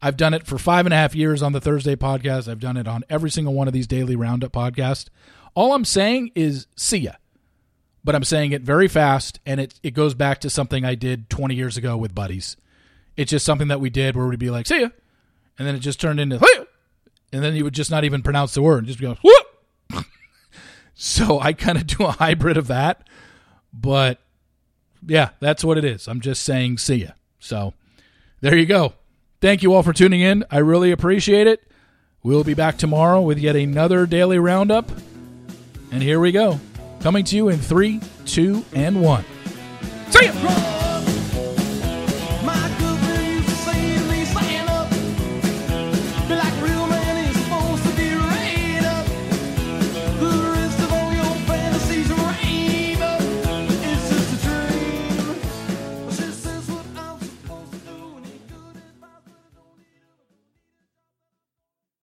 I've 0.03 0.19
done 0.19 0.35
it 0.35 0.47
for 0.47 0.59
five 0.59 0.85
and 0.85 0.93
a 0.93 0.99
half 0.99 1.15
years 1.15 1.43
on 1.43 1.53
the 1.53 1.63
Thursday 1.63 1.97
podcast. 1.97 2.47
I've 2.47 2.61
done 2.61 2.77
it 2.77 2.87
on 2.87 3.05
every 3.09 3.31
single 3.31 3.55
one 3.55 3.69
of 3.69 3.73
these 3.73 3.87
daily 3.87 4.17
roundup 4.17 4.53
podcasts. 4.53 5.09
All 5.55 5.73
I'm 5.73 5.87
saying 5.87 6.33
is 6.35 6.67
see 6.77 6.99
ya. 6.99 7.13
But 8.05 8.15
I'm 8.15 8.25
saying 8.25 8.53
it 8.53 8.61
very 8.61 8.87
fast, 8.87 9.41
and 9.47 9.61
it, 9.61 9.81
it 9.83 9.93
goes 9.93 10.13
back 10.13 10.43
to 10.43 10.51
something 10.51 10.85
I 10.85 10.95
did 10.95 11.31
20 11.31 11.55
years 11.55 11.79
ago 11.79 11.97
with 11.97 12.15
buddies. 12.15 12.59
It's 13.17 13.31
just 13.31 13.47
something 13.47 13.69
that 13.69 13.81
we 13.81 13.91
did 13.91 14.17
where 14.17 14.27
we'd 14.27 14.39
be 14.39 14.51
like, 14.51 14.67
see 14.67 14.81
ya. 14.81 14.89
And 15.59 15.69
then 15.69 15.75
it 15.75 15.81
just 15.81 16.01
turned 16.01 16.19
into, 16.19 16.39
hey! 16.39 16.65
and 17.35 17.43
then 17.43 17.57
you 17.57 17.65
would 17.65 17.75
just 17.75 17.91
not 17.91 18.05
even 18.05 18.23
pronounce 18.23 18.55
the 18.55 18.63
word, 18.63 18.87
just 18.87 19.01
go, 19.01 19.17
whoop. 19.23 20.07
so 20.95 21.41
I 21.41 21.53
kind 21.53 21.77
of 21.77 21.87
do 21.87 22.05
a 22.05 22.13
hybrid 22.13 22.57
of 22.57 22.69
that. 22.69 23.09
But 23.73 24.21
yeah, 25.05 25.31
that's 25.41 25.65
what 25.65 25.77
it 25.77 25.85
is. 25.85 26.07
I'm 26.07 26.21
just 26.21 26.45
saying, 26.45 26.79
see 26.79 26.97
ya. 26.97 27.11
So 27.41 27.75
there 28.41 28.57
you 28.57 28.67
go. 28.67 28.95
Thank 29.41 29.63
you 29.63 29.75
all 29.75 29.83
for 29.83 29.93
tuning 29.93 30.21
in. 30.21 30.45
I 30.51 30.59
really 30.59 30.93
appreciate 30.93 31.49
it. 31.49 31.61
We'll 32.23 32.45
be 32.45 32.55
back 32.55 32.79
tomorrow 32.79 33.21
with 33.21 33.39
yet 33.39 33.57
another 33.57 34.07
daily 34.07 34.39
roundup. 34.39 34.91
And 35.91 36.03
here 36.03 36.21
we 36.21 36.33
go. 36.33 36.61
Coming 37.01 37.25
to 37.25 37.37
you 37.37 37.49
in 37.49 37.59
three, 37.59 38.01
two, 38.25 38.65
and 38.73 39.03
one. 39.03 39.25
See 40.11 40.27
ya! 40.27 40.84